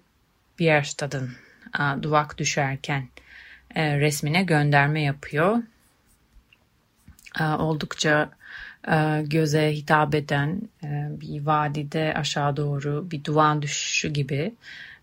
Bierstad'ın 0.59 1.31
e, 1.79 2.03
Duvak 2.03 2.37
Düşerken 2.37 3.07
e, 3.75 3.99
resmine 3.99 4.43
gönderme 4.43 5.01
yapıyor. 5.01 5.57
Oldukça 7.39 8.29
göze 9.23 9.71
hitap 9.75 10.15
eden 10.15 10.61
bir 11.09 11.45
vadide 11.45 12.13
aşağı 12.17 12.57
doğru 12.57 13.11
bir 13.11 13.23
duvan 13.23 13.61
düşüşü 13.61 14.09
gibi 14.09 14.53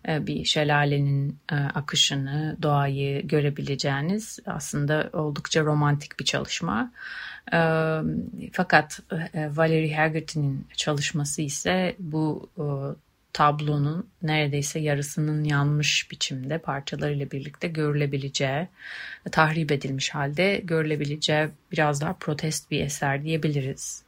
bir 0.07 0.45
şelalenin 0.45 1.39
e, 1.51 1.55
akışını, 1.55 2.57
doğayı 2.61 3.27
görebileceğiniz 3.27 4.39
aslında 4.45 5.09
oldukça 5.13 5.61
romantik 5.61 6.19
bir 6.19 6.25
çalışma. 6.25 6.91
E, 7.53 7.59
fakat 8.51 8.99
e, 9.33 9.49
Valerie 9.55 9.95
Haggerty'nin 9.95 10.67
çalışması 10.75 11.41
ise 11.41 11.95
bu 11.99 12.49
e, 12.57 12.65
tablonun 13.33 14.09
neredeyse 14.21 14.79
yarısının 14.79 15.43
yanmış 15.43 16.11
biçimde 16.11 16.57
parçalarıyla 16.57 17.31
birlikte 17.31 17.67
görülebileceği, 17.67 18.67
tahrip 19.31 19.71
edilmiş 19.71 20.09
halde 20.09 20.61
görülebileceği 20.63 21.47
biraz 21.71 22.01
daha 22.01 22.13
protest 22.13 22.71
bir 22.71 22.81
eser 22.81 23.23
diyebiliriz. 23.23 24.03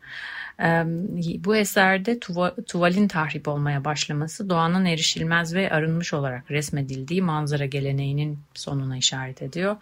Bu 1.43 1.55
eserde 1.55 2.19
tuva, 2.19 2.55
tuvalin 2.55 3.07
tahrip 3.07 3.47
olmaya 3.47 3.85
başlaması 3.85 4.49
doğanın 4.49 4.85
erişilmez 4.85 5.55
ve 5.55 5.71
arınmış 5.71 6.13
olarak 6.13 6.51
resmedildiği 6.51 7.21
manzara 7.21 7.65
geleneğinin 7.65 8.39
sonuna 8.53 8.97
işaret 8.97 9.41
ediyor. 9.41 9.75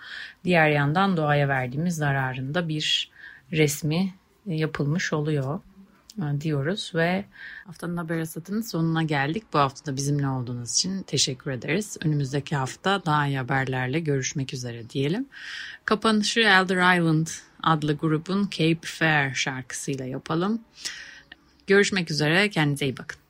Diğer 0.44 0.70
yandan 0.70 1.18
doğaya 1.18 1.48
verdiğimiz 1.48 1.96
zararında 1.96 2.68
bir 2.68 3.12
resmi 3.52 4.14
yapılmış 4.46 5.14
oluyor 5.14 5.60
diyoruz 6.42 6.92
ve 6.96 7.26
haftanın 7.66 7.98
haber 7.98 8.20
hasatının 8.20 8.62
sonuna 8.62 9.04
geldik. 9.04 9.44
Bu 9.54 9.60
hafta 9.60 9.92
da 9.92 9.96
bizimle 9.96 10.28
olduğunuz 10.28 10.74
için 10.74 11.04
teşekkür 11.04 11.52
ederiz. 11.52 11.98
Önümüzdeki 12.06 12.56
hafta 12.56 13.06
daha 13.06 13.28
iyi 13.28 13.38
haberlerle 13.38 14.00
görüşmek 14.00 14.54
üzere 14.54 14.90
diyelim. 14.90 15.28
Kapanışı 15.86 16.40
Elder 16.40 16.98
Island 16.98 17.28
adlı 17.64 17.94
grubun 17.94 18.50
Cape 18.52 18.88
Fair 18.88 19.36
şarkısıyla 19.36 20.06
yapalım. 20.06 20.62
Görüşmek 21.68 22.12
üzere, 22.12 22.50
kendinize 22.50 22.86
iyi 22.86 22.98
bakın. 22.98 23.22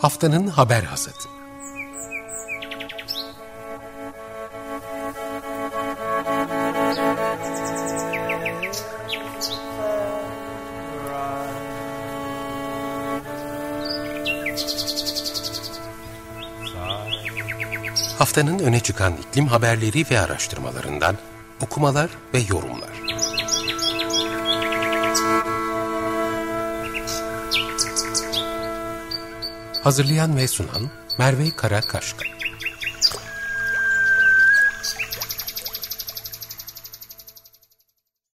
Haftanın 0.00 0.46
haber 0.46 0.82
hasatı. 0.82 1.28
Haftanın 18.36 18.58
öne 18.58 18.80
çıkan 18.80 19.12
iklim 19.16 19.46
haberleri 19.46 20.04
ve 20.10 20.20
araştırmalarından 20.20 21.16
okumalar 21.60 22.10
ve 22.34 22.38
yorumlar. 22.38 22.90
Hazırlayan 29.82 30.36
ve 30.36 30.48
sunan 30.48 30.90
Merve 31.18 31.50
Karakaşka 31.50 32.35